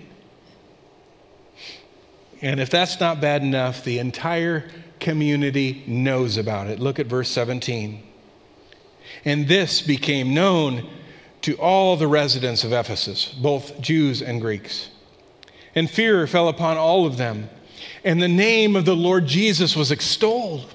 And 2.42 2.60
if 2.60 2.70
that's 2.70 3.00
not 3.00 3.20
bad 3.20 3.42
enough, 3.42 3.82
the 3.84 3.98
entire 3.98 4.68
community 5.00 5.84
knows 5.86 6.36
about 6.36 6.66
it. 6.66 6.78
Look 6.78 6.98
at 6.98 7.06
verse 7.06 7.30
17. 7.30 8.02
And 9.24 9.48
this 9.48 9.82
became 9.82 10.34
known 10.34 10.88
to 11.42 11.54
all 11.54 11.96
the 11.96 12.08
residents 12.08 12.64
of 12.64 12.72
Ephesus, 12.72 13.26
both 13.26 13.80
Jews 13.80 14.22
and 14.22 14.40
Greeks. 14.40 14.90
And 15.74 15.90
fear 15.90 16.26
fell 16.26 16.48
upon 16.48 16.76
all 16.76 17.06
of 17.06 17.16
them, 17.16 17.48
and 18.02 18.20
the 18.20 18.28
name 18.28 18.76
of 18.76 18.84
the 18.84 18.96
Lord 18.96 19.26
Jesus 19.26 19.76
was 19.76 19.90
extolled. 19.90 20.74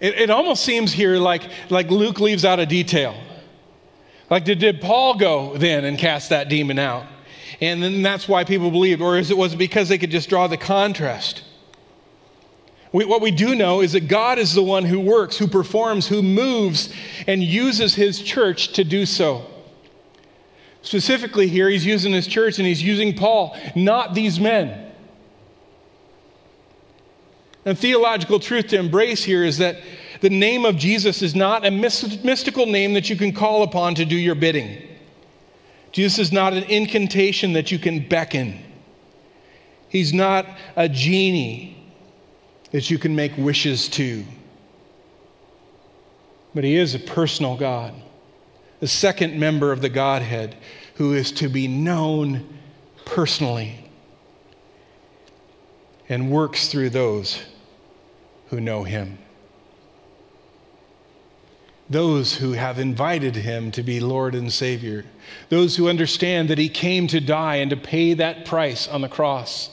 It, 0.00 0.14
it 0.14 0.30
almost 0.30 0.64
seems 0.64 0.92
here 0.92 1.16
like, 1.16 1.42
like 1.70 1.90
Luke 1.90 2.20
leaves 2.20 2.44
out 2.44 2.58
a 2.58 2.66
detail. 2.66 3.16
Like, 4.30 4.44
did, 4.44 4.58
did 4.58 4.80
Paul 4.80 5.16
go 5.16 5.56
then 5.56 5.84
and 5.84 5.98
cast 5.98 6.30
that 6.30 6.48
demon 6.48 6.78
out? 6.78 7.06
And 7.60 7.82
then 7.82 8.02
that's 8.02 8.28
why 8.28 8.44
people 8.44 8.70
believed. 8.70 9.00
Or 9.00 9.16
is 9.16 9.30
it, 9.30 9.36
was 9.36 9.54
it 9.54 9.56
because 9.56 9.88
they 9.88 9.98
could 9.98 10.10
just 10.10 10.28
draw 10.28 10.46
the 10.46 10.56
contrast? 10.56 11.42
We, 12.92 13.04
what 13.04 13.20
we 13.20 13.30
do 13.30 13.54
know 13.54 13.80
is 13.82 13.92
that 13.92 14.08
God 14.08 14.38
is 14.38 14.54
the 14.54 14.62
one 14.62 14.84
who 14.84 15.00
works, 15.00 15.36
who 15.36 15.46
performs, 15.46 16.06
who 16.06 16.22
moves, 16.22 16.92
and 17.26 17.42
uses 17.42 17.94
his 17.94 18.20
church 18.20 18.72
to 18.74 18.84
do 18.84 19.06
so. 19.06 19.46
Specifically, 20.82 21.48
here, 21.48 21.68
he's 21.68 21.84
using 21.84 22.12
his 22.12 22.26
church 22.26 22.58
and 22.58 22.66
he's 22.66 22.82
using 22.82 23.16
Paul, 23.16 23.56
not 23.74 24.14
these 24.14 24.38
men. 24.38 24.85
And 27.66 27.78
theological 27.78 28.40
truth 28.40 28.68
to 28.68 28.78
embrace 28.78 29.22
here 29.22 29.44
is 29.44 29.58
that 29.58 29.82
the 30.20 30.30
name 30.30 30.64
of 30.64 30.76
Jesus 30.76 31.20
is 31.20 31.34
not 31.34 31.66
a 31.66 31.70
mystical 31.70 32.64
name 32.64 32.94
that 32.94 33.10
you 33.10 33.16
can 33.16 33.32
call 33.32 33.64
upon 33.64 33.96
to 33.96 34.06
do 34.06 34.16
your 34.16 34.36
bidding. 34.36 34.88
Jesus 35.92 36.18
is 36.18 36.32
not 36.32 36.54
an 36.54 36.62
incantation 36.64 37.52
that 37.52 37.70
you 37.70 37.78
can 37.78 38.08
beckon. 38.08 38.62
He's 39.88 40.14
not 40.14 40.46
a 40.76 40.88
genie 40.88 41.76
that 42.70 42.88
you 42.88 42.98
can 42.98 43.14
make 43.14 43.36
wishes 43.36 43.88
to. 43.90 44.24
But 46.54 46.64
he 46.64 46.76
is 46.76 46.94
a 46.94 46.98
personal 46.98 47.56
God 47.56 47.92
the 48.78 48.86
second 48.86 49.38
member 49.38 49.72
of 49.72 49.80
the 49.80 49.88
Godhead 49.88 50.54
who 50.96 51.14
is 51.14 51.32
to 51.32 51.48
be 51.48 51.66
known 51.66 52.46
personally 53.04 53.90
and 56.08 56.30
works 56.30 56.68
through 56.68 56.90
those 56.90 57.42
who 58.48 58.60
know 58.60 58.84
him. 58.84 59.18
Those 61.88 62.36
who 62.36 62.52
have 62.52 62.78
invited 62.78 63.36
him 63.36 63.70
to 63.72 63.82
be 63.82 64.00
Lord 64.00 64.34
and 64.34 64.52
Savior. 64.52 65.04
Those 65.50 65.76
who 65.76 65.88
understand 65.88 66.50
that 66.50 66.58
he 66.58 66.68
came 66.68 67.06
to 67.08 67.20
die 67.20 67.56
and 67.56 67.70
to 67.70 67.76
pay 67.76 68.14
that 68.14 68.44
price 68.44 68.88
on 68.88 69.02
the 69.02 69.08
cross, 69.08 69.70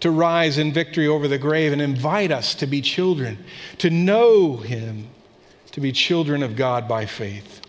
to 0.00 0.10
rise 0.10 0.56
in 0.56 0.72
victory 0.72 1.06
over 1.06 1.28
the 1.28 1.38
grave 1.38 1.72
and 1.72 1.82
invite 1.82 2.32
us 2.32 2.54
to 2.56 2.66
be 2.66 2.80
children, 2.80 3.44
to 3.78 3.90
know 3.90 4.56
him, 4.56 5.08
to 5.72 5.80
be 5.80 5.92
children 5.92 6.42
of 6.42 6.56
God 6.56 6.88
by 6.88 7.04
faith 7.04 7.60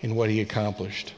in 0.00 0.14
what 0.14 0.28
he 0.28 0.40
accomplished. 0.40 1.14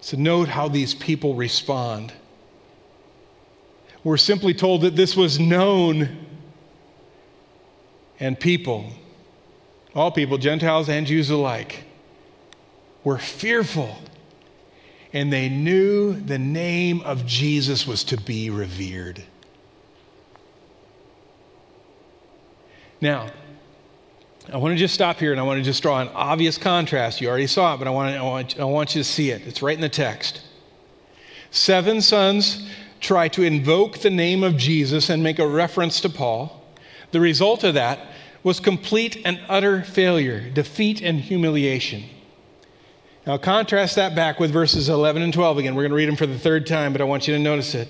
So, 0.00 0.16
note 0.16 0.48
how 0.48 0.68
these 0.68 0.94
people 0.94 1.34
respond. 1.34 2.12
We're 4.02 4.16
simply 4.16 4.54
told 4.54 4.82
that 4.82 4.96
this 4.96 5.14
was 5.14 5.38
known, 5.38 6.26
and 8.18 8.38
people, 8.38 8.90
all 9.94 10.10
people, 10.10 10.38
Gentiles 10.38 10.88
and 10.88 11.06
Jews 11.06 11.28
alike, 11.28 11.84
were 13.04 13.18
fearful, 13.18 13.96
and 15.12 15.32
they 15.32 15.48
knew 15.48 16.14
the 16.14 16.38
name 16.38 17.02
of 17.02 17.26
Jesus 17.26 17.86
was 17.86 18.04
to 18.04 18.16
be 18.16 18.48
revered. 18.48 19.22
Now, 23.02 23.28
I 24.52 24.56
want 24.56 24.72
to 24.72 24.78
just 24.78 24.94
stop 24.94 25.18
here 25.18 25.32
and 25.32 25.40
I 25.40 25.44
want 25.44 25.58
to 25.58 25.64
just 25.64 25.82
draw 25.82 26.00
an 26.00 26.08
obvious 26.08 26.58
contrast. 26.58 27.20
You 27.20 27.28
already 27.28 27.46
saw 27.46 27.74
it, 27.74 27.78
but 27.78 27.86
I 27.86 27.90
want, 27.90 28.16
I, 28.16 28.22
want, 28.22 28.58
I 28.58 28.64
want 28.64 28.94
you 28.94 29.02
to 29.02 29.08
see 29.08 29.30
it. 29.30 29.46
It's 29.46 29.62
right 29.62 29.74
in 29.74 29.80
the 29.80 29.88
text. 29.88 30.42
Seven 31.50 32.00
sons 32.00 32.68
try 33.00 33.28
to 33.28 33.42
invoke 33.42 33.98
the 33.98 34.10
name 34.10 34.44
of 34.44 34.56
Jesus 34.56 35.08
and 35.08 35.22
make 35.22 35.38
a 35.38 35.48
reference 35.48 36.00
to 36.02 36.08
Paul. 36.08 36.62
The 37.10 37.20
result 37.20 37.64
of 37.64 37.74
that 37.74 38.08
was 38.42 38.60
complete 38.60 39.20
and 39.24 39.40
utter 39.48 39.82
failure, 39.82 40.48
defeat, 40.50 41.02
and 41.02 41.18
humiliation. 41.18 42.04
Now, 43.26 43.36
contrast 43.36 43.96
that 43.96 44.14
back 44.14 44.40
with 44.40 44.50
verses 44.50 44.88
11 44.88 45.22
and 45.22 45.32
12 45.32 45.58
again. 45.58 45.74
We're 45.74 45.82
going 45.82 45.90
to 45.90 45.96
read 45.96 46.08
them 46.08 46.16
for 46.16 46.26
the 46.26 46.38
third 46.38 46.66
time, 46.66 46.92
but 46.92 47.00
I 47.00 47.04
want 47.04 47.28
you 47.28 47.34
to 47.34 47.40
notice 47.40 47.74
it. 47.74 47.88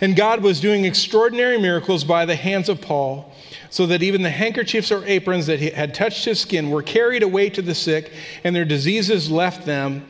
And 0.00 0.16
God 0.16 0.42
was 0.42 0.60
doing 0.60 0.84
extraordinary 0.84 1.58
miracles 1.58 2.04
by 2.04 2.24
the 2.24 2.36
hands 2.36 2.68
of 2.68 2.80
Paul 2.80 3.32
so 3.70 3.86
that 3.86 4.02
even 4.02 4.22
the 4.22 4.30
handkerchiefs 4.30 4.90
or 4.90 5.04
aprons 5.04 5.46
that 5.46 5.60
had 5.60 5.94
touched 5.94 6.24
his 6.24 6.40
skin 6.40 6.70
were 6.70 6.82
carried 6.82 7.22
away 7.22 7.50
to 7.50 7.62
the 7.62 7.74
sick, 7.74 8.12
and 8.44 8.54
their 8.54 8.64
diseases 8.64 9.30
left 9.30 9.66
them, 9.66 10.06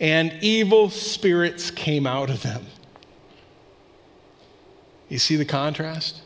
and 0.00 0.32
evil 0.40 0.90
spirits 0.90 1.70
came 1.70 2.06
out 2.06 2.30
of 2.30 2.42
them. 2.42 2.64
You 5.08 5.18
see 5.18 5.36
the 5.36 5.44
contrast? 5.44 6.22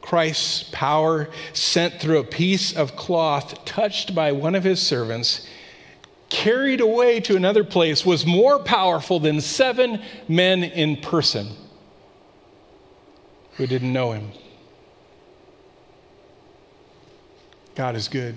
Christ's 0.00 0.68
power 0.72 1.28
sent 1.52 2.00
through 2.00 2.18
a 2.18 2.24
piece 2.24 2.72
of 2.72 2.94
cloth 2.96 3.64
touched 3.64 4.14
by 4.14 4.32
one 4.32 4.54
of 4.54 4.62
his 4.62 4.80
servants, 4.80 5.46
carried 6.28 6.80
away 6.80 7.18
to 7.20 7.36
another 7.36 7.64
place, 7.64 8.06
was 8.06 8.24
more 8.24 8.60
powerful 8.60 9.18
than 9.18 9.40
seven 9.40 10.00
men 10.28 10.62
in 10.62 10.96
person 10.96 11.48
who 13.54 13.66
didn't 13.66 13.92
know 13.92 14.12
him. 14.12 14.30
God 17.74 17.96
is 17.96 18.06
good. 18.08 18.36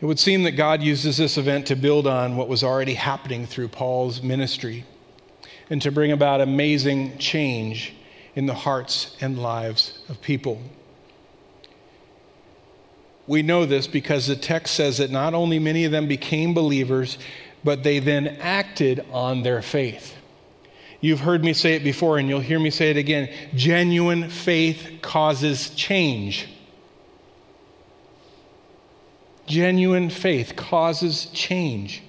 It 0.00 0.04
would 0.04 0.18
seem 0.18 0.42
that 0.42 0.52
God 0.52 0.82
uses 0.82 1.16
this 1.16 1.38
event 1.38 1.66
to 1.68 1.76
build 1.76 2.06
on 2.06 2.36
what 2.36 2.48
was 2.48 2.62
already 2.62 2.94
happening 2.94 3.46
through 3.46 3.68
Paul's 3.68 4.22
ministry 4.22 4.84
and 5.70 5.82
to 5.82 5.90
bring 5.90 6.12
about 6.12 6.40
amazing 6.40 7.18
change 7.18 7.92
in 8.34 8.46
the 8.46 8.54
hearts 8.54 9.16
and 9.20 9.38
lives 9.38 9.98
of 10.08 10.20
people. 10.20 10.60
We 13.26 13.42
know 13.42 13.64
this 13.66 13.86
because 13.86 14.26
the 14.26 14.36
text 14.36 14.74
says 14.74 14.98
that 14.98 15.10
not 15.10 15.34
only 15.34 15.58
many 15.58 15.84
of 15.84 15.92
them 15.92 16.06
became 16.06 16.54
believers, 16.54 17.18
but 17.64 17.82
they 17.82 17.98
then 17.98 18.28
acted 18.40 19.04
on 19.10 19.42
their 19.42 19.62
faith. 19.62 20.14
You've 21.00 21.20
heard 21.20 21.44
me 21.44 21.52
say 21.52 21.74
it 21.74 21.82
before, 21.84 22.18
and 22.18 22.28
you'll 22.28 22.40
hear 22.40 22.58
me 22.60 22.70
say 22.70 22.90
it 22.90 22.96
again. 22.96 23.28
Genuine 23.54 24.30
faith 24.30 24.98
causes 25.02 25.70
change. 25.70 26.48
Genuine 29.46 30.10
faith 30.10 30.54
causes 30.56 31.26
change. 31.26 32.02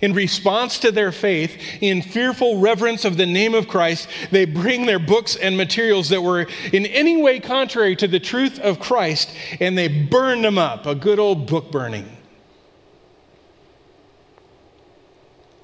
In 0.00 0.12
response 0.12 0.78
to 0.80 0.92
their 0.92 1.12
faith, 1.12 1.60
in 1.80 2.02
fearful 2.02 2.58
reverence 2.58 3.04
of 3.04 3.16
the 3.16 3.26
name 3.26 3.54
of 3.54 3.68
Christ, 3.68 4.08
they 4.30 4.44
bring 4.44 4.86
their 4.86 4.98
books 4.98 5.36
and 5.36 5.56
materials 5.56 6.08
that 6.08 6.22
were 6.22 6.46
in 6.72 6.86
any 6.86 7.20
way 7.20 7.40
contrary 7.40 7.96
to 7.96 8.08
the 8.08 8.20
truth 8.20 8.58
of 8.60 8.80
Christ 8.80 9.34
and 9.60 9.76
they 9.76 9.88
burn 9.88 10.42
them 10.42 10.58
up. 10.58 10.86
A 10.86 10.94
good 10.94 11.18
old 11.18 11.46
book 11.46 11.70
burning. 11.70 12.16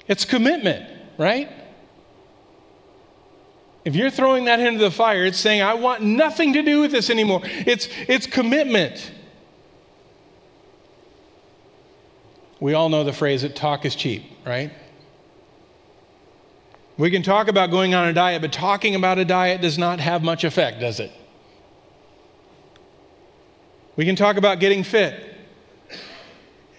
It's 0.07 0.25
commitment, 0.25 0.89
right? 1.17 1.49
If 3.83 3.95
you're 3.95 4.09
throwing 4.09 4.45
that 4.45 4.59
into 4.59 4.79
the 4.79 4.91
fire, 4.91 5.25
it's 5.25 5.37
saying, 5.37 5.61
I 5.61 5.73
want 5.73 6.01
nothing 6.01 6.53
to 6.53 6.61
do 6.61 6.81
with 6.81 6.91
this 6.91 7.09
anymore. 7.09 7.41
It's, 7.43 7.87
it's 8.07 8.27
commitment. 8.27 9.11
We 12.59 12.73
all 12.73 12.89
know 12.89 13.03
the 13.03 13.13
phrase 13.13 13.43
that 13.43 13.55
talk 13.55 13.85
is 13.85 13.95
cheap, 13.95 14.23
right? 14.45 14.71
We 16.97 17.11
can 17.11 17.21
talk 17.21 17.47
about 17.47 17.69
going 17.69 17.93
on 17.93 18.07
a 18.07 18.13
diet, 18.13 18.41
but 18.41 18.51
talking 18.51 18.95
about 18.95 19.19
a 19.19 19.25
diet 19.25 19.61
does 19.61 19.77
not 19.77 19.99
have 19.99 20.23
much 20.23 20.43
effect, 20.43 20.79
does 20.79 20.99
it? 20.99 21.11
We 23.95 24.05
can 24.05 24.15
talk 24.15 24.37
about 24.37 24.59
getting 24.59 24.83
fit. 24.83 25.35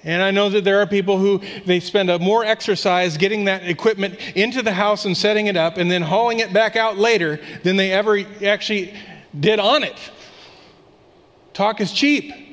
And 0.04 0.22
I 0.22 0.30
know 0.30 0.48
that 0.50 0.64
there 0.64 0.80
are 0.80 0.86
people 0.86 1.18
who 1.18 1.40
they 1.66 1.80
spend 1.80 2.08
more 2.20 2.44
exercise 2.44 3.16
getting 3.16 3.44
that 3.44 3.64
equipment 3.68 4.18
into 4.36 4.62
the 4.62 4.72
house 4.72 5.04
and 5.04 5.16
setting 5.16 5.46
it 5.46 5.56
up 5.56 5.76
and 5.76 5.90
then 5.90 6.02
hauling 6.02 6.38
it 6.38 6.52
back 6.52 6.76
out 6.76 6.96
later 6.96 7.40
than 7.62 7.76
they 7.76 7.92
ever 7.92 8.18
actually 8.44 8.94
did 9.38 9.58
on 9.60 9.82
it. 9.82 9.98
Talk 11.52 11.80
is 11.80 11.92
cheap. 11.92 12.47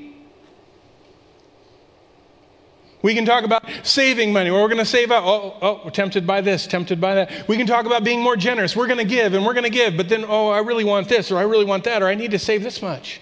We 3.05 3.13
can 3.13 3.23
talk 3.23 3.43
about 3.43 3.63
saving 3.83 4.33
money, 4.33 4.49
or 4.49 4.63
we're 4.63 4.67
going 4.67 4.79
to 4.79 4.83
save 4.83 5.11
up. 5.11 5.23
Oh, 5.25 5.55
oh, 5.61 5.81
we're 5.85 5.91
tempted 5.91 6.25
by 6.25 6.41
this, 6.41 6.65
tempted 6.65 6.99
by 6.99 7.13
that. 7.13 7.47
We 7.47 7.55
can 7.55 7.67
talk 7.67 7.85
about 7.85 8.03
being 8.03 8.19
more 8.19 8.35
generous. 8.35 8.75
We're 8.75 8.87
going 8.87 8.97
to 8.97 9.05
give 9.05 9.35
and 9.35 9.45
we're 9.45 9.53
going 9.53 9.63
to 9.63 9.69
give, 9.69 9.95
but 9.95 10.09
then, 10.09 10.25
oh, 10.27 10.49
I 10.49 10.57
really 10.57 10.85
want 10.85 11.07
this, 11.07 11.31
or 11.31 11.37
I 11.37 11.43
really 11.43 11.65
want 11.65 11.83
that, 11.83 12.01
or 12.01 12.07
I 12.07 12.15
need 12.15 12.31
to 12.31 12.39
save 12.39 12.63
this 12.63 12.81
much. 12.81 13.21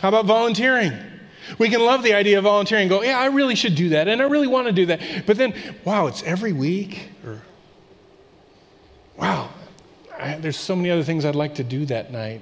How 0.00 0.08
about 0.08 0.24
volunteering? 0.24 0.92
We 1.58 1.68
can 1.68 1.80
love 1.80 2.04
the 2.04 2.14
idea 2.14 2.38
of 2.38 2.44
volunteering 2.44 2.86
go, 2.86 3.02
yeah, 3.02 3.18
I 3.18 3.26
really 3.26 3.56
should 3.56 3.74
do 3.74 3.88
that, 3.88 4.06
and 4.06 4.22
I 4.22 4.26
really 4.26 4.46
want 4.46 4.68
to 4.68 4.72
do 4.72 4.86
that. 4.86 5.26
But 5.26 5.36
then, 5.36 5.52
wow, 5.84 6.06
it's 6.06 6.22
every 6.22 6.52
week, 6.52 7.08
or 7.26 7.42
wow, 9.16 9.50
I, 10.16 10.36
there's 10.36 10.56
so 10.56 10.76
many 10.76 10.92
other 10.92 11.02
things 11.02 11.24
I'd 11.24 11.34
like 11.34 11.56
to 11.56 11.64
do 11.64 11.86
that 11.86 12.12
night. 12.12 12.40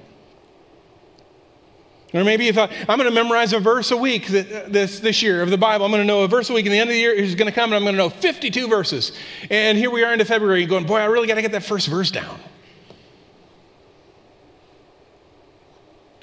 Or 2.17 2.23
maybe 2.23 2.47
if 2.47 2.57
I, 2.57 2.65
am 2.65 2.97
going 2.97 3.03
to 3.03 3.11
memorize 3.11 3.53
a 3.53 3.59
verse 3.59 3.91
a 3.91 3.97
week 3.97 4.27
this, 4.27 4.99
this 4.99 5.21
year 5.21 5.43
of 5.43 5.49
the 5.49 5.57
Bible, 5.57 5.85
I'm 5.85 5.91
going 5.91 6.01
to 6.01 6.07
know 6.07 6.23
a 6.23 6.27
verse 6.27 6.49
a 6.49 6.53
week, 6.53 6.65
and 6.65 6.73
the 6.73 6.79
end 6.79 6.89
of 6.89 6.93
the 6.93 6.99
year 6.99 7.13
is 7.13 7.35
going 7.35 7.47
to 7.47 7.53
come, 7.53 7.71
and 7.71 7.75
I'm 7.75 7.83
going 7.83 7.93
to 7.93 7.97
know 7.97 8.09
52 8.09 8.67
verses. 8.67 9.11
And 9.51 9.77
here 9.77 9.91
we 9.91 10.03
are 10.03 10.11
into 10.11 10.25
February, 10.25 10.65
going, 10.65 10.85
boy, 10.85 10.97
I 10.97 11.05
really 11.05 11.27
got 11.27 11.35
to 11.35 11.41
get 11.41 11.51
that 11.51 11.63
first 11.63 11.87
verse 11.87 12.09
down. 12.09 12.39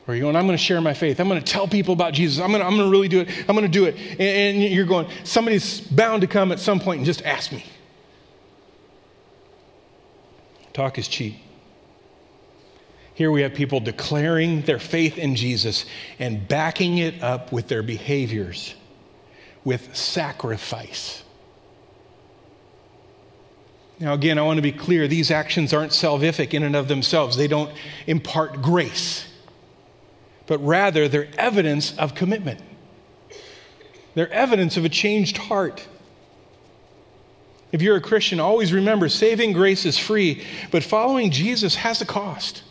Or 0.07 0.15
you're 0.15 0.23
going, 0.23 0.37
I'm 0.37 0.47
going 0.47 0.59
to 0.59 0.63
share 0.63 0.81
my 0.81 0.95
faith. 0.95 1.19
I'm 1.21 1.29
going 1.29 1.43
to 1.43 1.53
tell 1.53 1.67
people 1.67 1.95
about 1.95 2.13
Jesus. 2.13 2.43
I'm 2.43 2.51
going 2.51 2.61
to, 2.61 2.67
I'm 2.67 2.77
going 2.77 2.89
to 2.89 2.91
really 2.91 3.09
do 3.09 3.21
it. 3.21 3.29
I'm 3.49 3.55
going 3.55 3.63
to 3.63 3.69
do 3.69 3.85
it. 3.85 3.95
And, 3.95 4.21
and 4.21 4.63
you're 4.63 4.85
going, 4.85 5.09
somebody's 5.23 5.81
bound 5.81 6.21
to 6.23 6.27
come 6.27 6.53
at 6.53 6.59
some 6.59 6.81
point 6.81 6.99
and 6.99 7.07
just 7.07 7.23
ask 7.23 7.53
me. 7.53 7.65
Talk 10.75 10.99
is 10.99 11.09
cheap. 11.09 11.37
Here 13.15 13.31
we 13.31 13.43
have 13.43 13.55
people 13.55 13.79
declaring 13.79 14.63
their 14.63 14.81
faith 14.81 15.19
in 15.19 15.37
Jesus 15.37 15.87
and 16.19 16.47
backing 16.47 16.99
it 16.99 17.23
up 17.23 17.53
with 17.53 17.69
their 17.69 17.83
behaviors, 17.83 18.75
with 19.63 19.97
sacrifice. 19.97 21.23
Now, 24.01 24.15
again, 24.15 24.37
I 24.37 24.43
want 24.43 24.59
to 24.59 24.63
be 24.63 24.73
clear 24.73 25.07
these 25.07 25.31
actions 25.31 25.73
aren't 25.73 25.93
salvific 25.93 26.55
in 26.55 26.65
and 26.65 26.75
of 26.75 26.89
themselves, 26.89 27.37
they 27.37 27.47
don't 27.47 27.73
impart 28.09 28.61
grace, 28.61 29.27
but 30.49 30.59
rather 30.59 31.07
they're 31.07 31.29
evidence 31.39 31.97
of 31.97 32.17
commitment. 32.17 32.61
They're 34.15 34.33
evidence 34.33 34.77
of 34.77 34.85
a 34.85 34.89
changed 34.89 35.37
heart. 35.37 35.87
If 37.71 37.81
you're 37.81 37.97
a 37.97 38.01
Christian, 38.01 38.41
always 38.41 38.73
remember 38.73 39.09
saving 39.09 39.53
grace 39.53 39.85
is 39.85 39.99
free, 39.99 40.45
but 40.73 40.83
following 40.83 41.31
Jesus 41.31 41.77
has 41.77 42.01
a 42.01 42.07
cost 42.07 42.65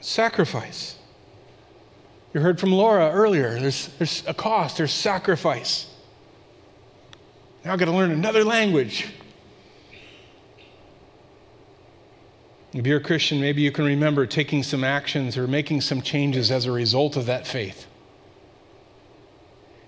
sacrifice. 0.00 0.96
You 2.34 2.40
heard 2.40 2.60
from 2.60 2.72
Laura 2.72 3.10
earlier 3.10 3.58
there's, 3.58 3.88
there's 3.98 4.22
a 4.26 4.34
cost, 4.34 4.76
there's 4.76 4.92
sacrifice. 4.92 5.86
Now 7.64 7.72
I've 7.72 7.78
got 7.78 7.86
to 7.86 7.92
learn 7.92 8.10
another 8.10 8.44
language. 8.44 9.08
If 12.72 12.86
you're 12.86 12.98
a 12.98 13.02
Christian, 13.02 13.40
maybe 13.40 13.62
you 13.62 13.72
can 13.72 13.86
remember 13.86 14.26
taking 14.26 14.62
some 14.62 14.84
actions 14.84 15.38
or 15.38 15.46
making 15.46 15.80
some 15.80 16.02
changes 16.02 16.50
as 16.50 16.66
a 16.66 16.72
result 16.72 17.16
of 17.16 17.26
that 17.26 17.46
faith. 17.46 17.86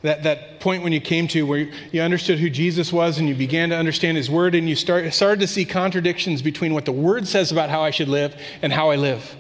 That, 0.03 0.23
that 0.23 0.61
point 0.61 0.83
when 0.83 0.93
you 0.93 1.01
came 1.01 1.29
to 1.29 1.45
where 1.45 1.69
you 1.93 2.01
understood 2.01 2.39
who 2.39 2.49
Jesus 2.49 2.93
was 2.93 3.19
and 3.19 3.29
you 3.29 3.35
began 3.35 3.69
to 3.71 3.77
understand 3.77 4.17
his 4.17 4.31
word 4.31 4.55
and 4.55 4.69
you 4.69 4.75
start, 4.75 5.13
started 5.13 5.41
to 5.41 5.47
see 5.47 5.65
contradictions 5.65 6.41
between 6.41 6.73
what 6.73 6.85
the 6.85 6.93
word 6.93 7.29
says 7.29 7.53
about 7.53 7.69
how 7.69 7.83
I 7.83 7.91
should 7.91 8.09
live 8.09 8.41
and 8.63 8.73
how 8.73 8.91
I 8.91 8.97
live. 8.97 9.37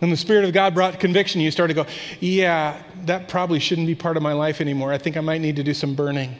And 0.00 0.10
the 0.10 0.16
Spirit 0.16 0.44
of 0.46 0.52
God 0.52 0.74
brought 0.74 0.98
conviction. 0.98 1.40
You 1.40 1.50
started 1.50 1.74
to 1.74 1.84
go, 1.84 1.90
yeah, 2.20 2.82
that 3.04 3.28
probably 3.28 3.58
shouldn't 3.58 3.86
be 3.86 3.94
part 3.94 4.16
of 4.16 4.22
my 4.22 4.32
life 4.32 4.60
anymore. 4.60 4.92
I 4.92 4.98
think 4.98 5.16
I 5.16 5.20
might 5.20 5.40
need 5.40 5.56
to 5.56 5.62
do 5.62 5.74
some 5.74 5.94
burning. 5.94 6.36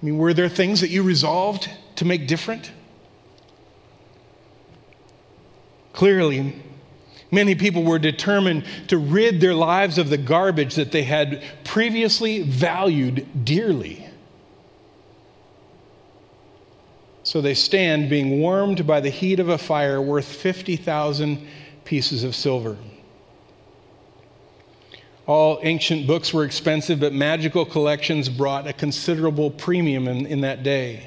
I 0.00 0.06
mean, 0.06 0.16
were 0.16 0.32
there 0.32 0.48
things 0.48 0.80
that 0.80 0.90
you 0.90 1.02
resolved 1.02 1.68
to 1.96 2.04
make 2.04 2.26
different? 2.26 2.70
Clearly, 5.92 6.54
many 7.30 7.54
people 7.54 7.82
were 7.82 7.98
determined 7.98 8.64
to 8.88 8.96
rid 8.96 9.40
their 9.40 9.54
lives 9.54 9.98
of 9.98 10.08
the 10.08 10.16
garbage 10.16 10.76
that 10.76 10.92
they 10.92 11.02
had 11.02 11.42
previously 11.64 12.42
valued 12.42 13.44
dearly. 13.44 14.06
So 17.30 17.40
they 17.40 17.54
stand 17.54 18.10
being 18.10 18.40
warmed 18.40 18.88
by 18.88 18.98
the 18.98 19.08
heat 19.08 19.38
of 19.38 19.50
a 19.50 19.56
fire 19.56 20.02
worth 20.02 20.24
50,000 20.24 21.46
pieces 21.84 22.24
of 22.24 22.34
silver. 22.34 22.76
All 25.28 25.60
ancient 25.62 26.08
books 26.08 26.34
were 26.34 26.42
expensive, 26.44 26.98
but 26.98 27.12
magical 27.12 27.64
collections 27.64 28.28
brought 28.28 28.66
a 28.66 28.72
considerable 28.72 29.48
premium 29.48 30.08
in, 30.08 30.26
in 30.26 30.40
that 30.40 30.64
day. 30.64 31.04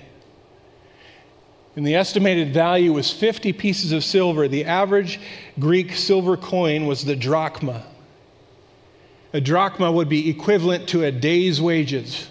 And 1.76 1.86
the 1.86 1.96
estimated 1.96 2.54
value 2.54 2.94
was 2.94 3.12
50 3.12 3.52
pieces 3.52 3.92
of 3.92 4.02
silver. 4.02 4.48
The 4.48 4.64
average 4.64 5.20
Greek 5.60 5.92
silver 5.92 6.38
coin 6.38 6.88
was 6.88 7.04
the 7.04 7.18
drachma. 7.18 7.86
A 9.34 9.42
drachma 9.42 9.92
would 9.92 10.08
be 10.08 10.30
equivalent 10.30 10.88
to 10.88 11.04
a 11.04 11.12
day's 11.12 11.62
wages. 11.62 12.30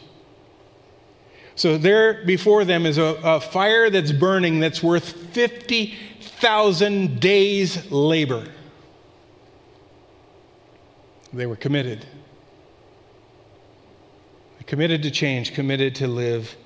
So 1.55 1.77
there 1.77 2.25
before 2.25 2.65
them 2.65 2.87
is 2.87 2.99
a, 2.99 3.19
a 3.23 3.41
fire 3.41 3.91
that's 3.91 4.13
burning 4.13 4.61
that's 4.61 4.83
worth 4.83 5.13
50,000 5.33 7.21
days' 7.21 7.91
labor. 7.91 8.47
They 11.33 11.47
were 11.47 11.57
committed. 11.57 12.07
Committed 14.67 15.03
to 15.03 15.11
change, 15.11 15.53
committed 15.55 15.97
to 15.97 16.07
live 16.07 16.57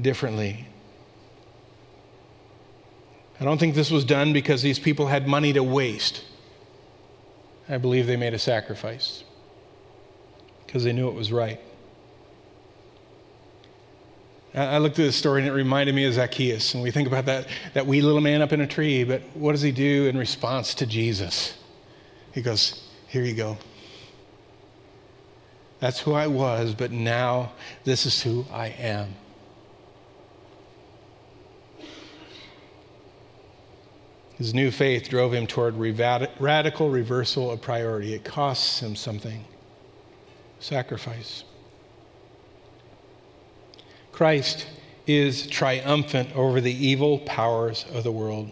differently. 0.00 0.66
I 3.40 3.44
don't 3.44 3.58
think 3.58 3.74
this 3.74 3.90
was 3.90 4.04
done 4.04 4.32
because 4.32 4.62
these 4.62 4.78
people 4.78 5.06
had 5.06 5.26
money 5.26 5.52
to 5.52 5.62
waste. 5.62 6.24
I 7.68 7.78
believe 7.78 8.06
they 8.06 8.16
made 8.16 8.34
a 8.34 8.38
sacrifice 8.38 9.24
because 10.64 10.84
they 10.84 10.92
knew 10.92 11.08
it 11.08 11.14
was 11.14 11.32
right. 11.32 11.60
I 14.56 14.78
looked 14.78 14.98
at 14.98 15.02
this 15.02 15.16
story 15.16 15.42
and 15.42 15.50
it 15.50 15.52
reminded 15.52 15.94
me 15.94 16.06
of 16.06 16.14
Zacchaeus. 16.14 16.72
And 16.72 16.82
we 16.82 16.90
think 16.90 17.06
about 17.06 17.26
that, 17.26 17.46
that 17.74 17.86
wee 17.86 18.00
little 18.00 18.22
man 18.22 18.40
up 18.40 18.52
in 18.52 18.62
a 18.62 18.66
tree, 18.66 19.04
but 19.04 19.22
what 19.34 19.52
does 19.52 19.60
he 19.60 19.70
do 19.70 20.06
in 20.06 20.16
response 20.16 20.74
to 20.76 20.86
Jesus? 20.86 21.58
He 22.32 22.40
goes, 22.40 22.82
Here 23.06 23.22
you 23.22 23.34
go. 23.34 23.58
That's 25.78 26.00
who 26.00 26.14
I 26.14 26.26
was, 26.26 26.74
but 26.74 26.90
now 26.90 27.52
this 27.84 28.06
is 28.06 28.22
who 28.22 28.46
I 28.50 28.68
am. 28.68 29.14
His 34.38 34.54
new 34.54 34.70
faith 34.70 35.08
drove 35.08 35.32
him 35.32 35.46
toward 35.46 35.76
radical 35.76 36.90
reversal 36.90 37.50
of 37.50 37.60
priority. 37.60 38.14
It 38.14 38.24
costs 38.24 38.80
him 38.80 38.96
something 38.96 39.44
sacrifice. 40.60 41.44
Christ 44.16 44.66
is 45.06 45.46
triumphant 45.46 46.34
over 46.34 46.62
the 46.62 46.72
evil 46.72 47.18
powers 47.18 47.84
of 47.92 48.02
the 48.02 48.10
world. 48.10 48.50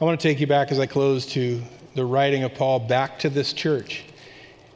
I 0.00 0.04
want 0.04 0.20
to 0.20 0.28
take 0.28 0.38
you 0.38 0.46
back 0.46 0.70
as 0.70 0.78
I 0.78 0.86
close 0.86 1.26
to 1.32 1.60
the 1.96 2.04
writing 2.04 2.44
of 2.44 2.54
Paul 2.54 2.78
back 2.78 3.18
to 3.18 3.28
this 3.28 3.52
church. 3.52 4.04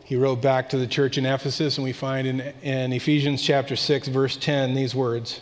He 0.03 0.17
wrote 0.17 0.43
back 0.43 0.69
to 0.71 0.79
the 0.79 0.87
church 0.89 1.17
in 1.17 1.25
Ephesus, 1.25 1.79
and 1.79 1.85
we 1.85 1.93
find 1.93 2.27
in, 2.27 2.41
in 2.63 2.93
Ephesians 2.93 3.41
chapter 3.41 3.77
6, 3.77 4.09
verse 4.09 4.37
10, 4.37 4.75
these 4.75 4.97
words 4.97 5.41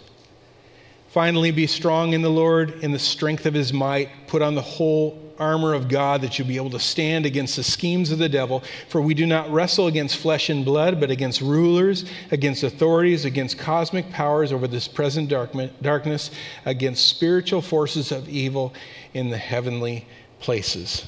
Finally, 1.09 1.51
be 1.53 1.67
strong 1.67 2.13
in 2.13 2.21
the 2.21 2.29
Lord, 2.29 2.73
in 2.85 2.93
the 2.93 2.99
strength 2.99 3.47
of 3.47 3.55
his 3.55 3.73
might. 3.73 4.11
Put 4.27 4.43
on 4.43 4.55
the 4.55 4.61
whole 4.61 5.24
armor 5.39 5.75
of 5.75 5.89
God 5.89 6.21
that 6.23 6.39
you'll 6.39 6.49
be 6.49 6.57
able 6.57 6.71
to 6.71 6.79
stand 6.79 7.27
against 7.27 7.57
the 7.57 7.63
schemes 7.63 8.11
of 8.11 8.19
the 8.19 8.29
devil. 8.29 8.63
For 8.89 9.01
we 9.01 9.15
do 9.15 9.27
not 9.27 9.51
wrestle 9.51 9.87
against 9.87 10.17
flesh 10.17 10.51
and 10.51 10.65
blood, 10.65 11.01
but 11.01 11.11
against 11.11 11.41
rulers, 11.41 12.05
against 12.31 12.63
authorities, 12.63 13.25
against 13.25 13.59
cosmic 13.59 14.11
powers 14.11 14.53
over 14.53 14.67
this 14.67 14.89
present 14.89 15.29
darkness, 15.29 16.31
against 16.65 17.09
spiritual 17.09 17.63
forces 17.63 18.13
of 18.13 18.29
evil 18.29 18.75
in 19.13 19.31
the 19.31 19.39
heavenly 19.39 20.07
places. 20.41 21.07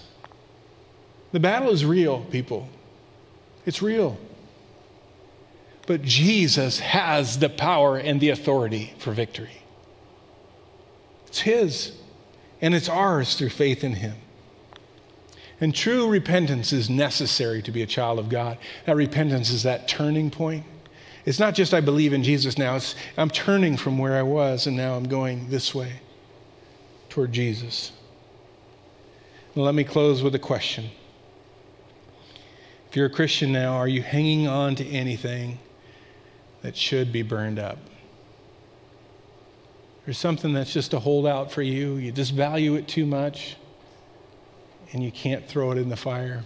The 1.33 1.41
battle 1.41 1.71
is 1.71 1.85
real, 1.85 2.25
people. 2.25 2.69
It's 3.65 3.83
real. 3.83 4.19
But 5.87 6.03
Jesus 6.03 6.81
has 6.81 7.39
the 7.39 7.49
power 7.49 7.97
and 7.97 8.21
the 8.21 8.31
authority 8.31 8.95
for 8.99 9.13
victory. 9.13 9.63
It's 11.27 11.41
His, 11.41 11.93
and 12.61 12.75
it's 12.75 12.89
ours 12.89 13.35
through 13.35 13.51
faith 13.51 13.85
in 13.85 13.95
Him. 13.95 14.15
And 15.61 15.75
true 15.75 16.09
repentance 16.09 16.73
is 16.73 16.91
necessary 16.91 17.63
to 17.63 17.71
be 17.71 17.83
a 17.83 17.87
child 17.87 18.19
of 18.19 18.29
God. 18.29 18.59
That 18.85 18.97
repentance 18.97 19.51
is 19.51 19.63
that 19.63 19.89
turning 19.89 20.31
point. 20.31 20.65
It's 21.25 21.39
not 21.39 21.55
just 21.55 21.75
I 21.75 21.81
believe 21.81 22.13
in 22.13 22.23
Jesus 22.23 22.57
now, 22.59 22.77
it's 22.77 22.95
I'm 23.17 23.31
turning 23.31 23.77
from 23.77 23.99
where 23.99 24.17
I 24.17 24.23
was 24.23 24.67
and 24.67 24.77
now 24.77 24.95
I'm 24.95 25.09
going 25.09 25.49
this 25.49 25.75
way 25.75 25.93
toward 27.09 27.33
Jesus. 27.33 27.93
And 29.55 29.65
let 29.65 29.75
me 29.75 29.85
close 29.85 30.23
with 30.23 30.35
a 30.35 30.39
question. 30.39 30.91
If 32.91 32.97
you're 32.97 33.07
a 33.07 33.11
Christian 33.11 33.53
now, 33.53 33.75
are 33.75 33.89
you 33.89 34.03
hanging 34.03 34.47
on 34.47 34.75
to 34.77 34.87
anything 34.87 35.59
that 36.63 36.77
should 36.77 37.13
be 37.13 37.23
burned 37.23 37.59
up? 37.59 37.79
There's 40.07 40.19
something 40.19 40.53
that's 40.53 40.73
just 40.73 40.95
a 40.95 41.01
holdout 41.01 41.51
for 41.51 41.63
you. 41.63 41.97
You 41.97 42.13
just 42.13 42.33
value 42.33 42.77
it 42.77 42.87
too 42.87 43.05
much 43.05 43.57
and 44.93 45.03
you 45.03 45.11
can't 45.11 45.47
throw 45.49 45.73
it 45.73 45.79
in 45.79 45.89
the 45.89 45.97
fire. 45.97 46.45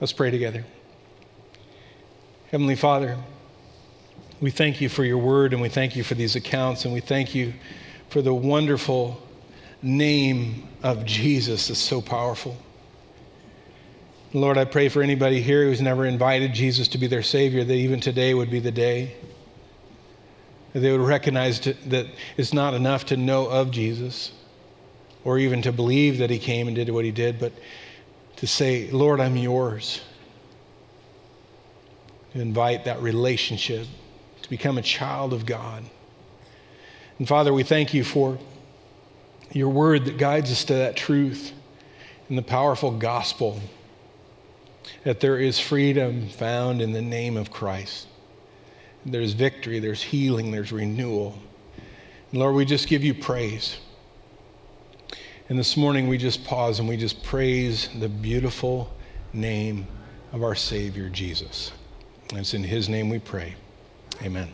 Let's 0.00 0.12
pray 0.12 0.32
together. 0.32 0.64
Heavenly 2.50 2.74
Father, 2.74 3.16
we 4.40 4.50
thank 4.50 4.80
you 4.80 4.88
for 4.88 5.04
your 5.04 5.18
word 5.18 5.52
and 5.52 5.62
we 5.62 5.68
thank 5.68 5.94
you 5.94 6.02
for 6.02 6.16
these 6.16 6.34
accounts 6.34 6.84
and 6.84 6.92
we 6.92 7.00
thank 7.00 7.32
you 7.32 7.54
for 8.08 8.20
the 8.20 8.34
wonderful 8.34 9.22
name 9.80 10.66
of 10.82 11.04
Jesus 11.04 11.68
that's 11.68 11.78
so 11.78 12.00
powerful. 12.00 12.56
Lord, 14.32 14.58
I 14.58 14.64
pray 14.64 14.88
for 14.88 15.02
anybody 15.02 15.40
here 15.40 15.62
who's 15.62 15.80
never 15.80 16.04
invited 16.04 16.52
Jesus 16.52 16.88
to 16.88 16.98
be 16.98 17.06
their 17.06 17.22
Savior 17.22 17.62
that 17.62 17.74
even 17.74 18.00
today 18.00 18.34
would 18.34 18.50
be 18.50 18.58
the 18.58 18.72
day 18.72 19.14
they 20.80 20.92
would 20.92 21.06
recognize 21.06 21.60
that 21.60 22.06
it's 22.36 22.52
not 22.52 22.74
enough 22.74 23.06
to 23.06 23.16
know 23.16 23.46
of 23.46 23.70
Jesus 23.70 24.32
or 25.24 25.38
even 25.38 25.62
to 25.62 25.72
believe 25.72 26.18
that 26.18 26.30
he 26.30 26.38
came 26.38 26.66
and 26.66 26.76
did 26.76 26.90
what 26.90 27.04
he 27.04 27.10
did, 27.10 27.38
but 27.38 27.52
to 28.36 28.46
say, 28.46 28.90
Lord, 28.90 29.20
I'm 29.20 29.36
yours. 29.36 30.02
To 32.32 32.40
invite 32.40 32.84
that 32.84 33.00
relationship 33.00 33.86
to 34.42 34.50
become 34.50 34.78
a 34.78 34.82
child 34.82 35.32
of 35.32 35.46
God. 35.46 35.84
And 37.18 37.26
Father, 37.26 37.52
we 37.52 37.62
thank 37.62 37.94
you 37.94 38.04
for 38.04 38.38
your 39.52 39.70
word 39.70 40.04
that 40.04 40.18
guides 40.18 40.52
us 40.52 40.64
to 40.64 40.74
that 40.74 40.96
truth 40.96 41.52
and 42.28 42.36
the 42.36 42.42
powerful 42.42 42.90
gospel 42.90 43.60
that 45.04 45.20
there 45.20 45.38
is 45.38 45.58
freedom 45.58 46.28
found 46.28 46.82
in 46.82 46.92
the 46.92 47.02
name 47.02 47.36
of 47.36 47.50
Christ. 47.50 48.06
There's 49.06 49.32
victory, 49.32 49.78
there's 49.78 50.02
healing, 50.02 50.50
there's 50.50 50.72
renewal. 50.72 51.38
And 52.32 52.40
Lord, 52.40 52.54
we 52.54 52.64
just 52.64 52.88
give 52.88 53.04
you 53.04 53.14
praise. 53.14 53.76
And 55.48 55.56
this 55.56 55.76
morning 55.76 56.08
we 56.08 56.18
just 56.18 56.44
pause 56.44 56.80
and 56.80 56.88
we 56.88 56.96
just 56.96 57.22
praise 57.22 57.88
the 58.00 58.08
beautiful 58.08 58.92
name 59.32 59.86
of 60.32 60.42
our 60.42 60.56
Savior, 60.56 61.08
Jesus. 61.08 61.70
And 62.30 62.40
it's 62.40 62.52
in 62.52 62.64
His 62.64 62.88
name 62.88 63.08
we 63.08 63.20
pray. 63.20 63.54
Amen. 64.22 64.52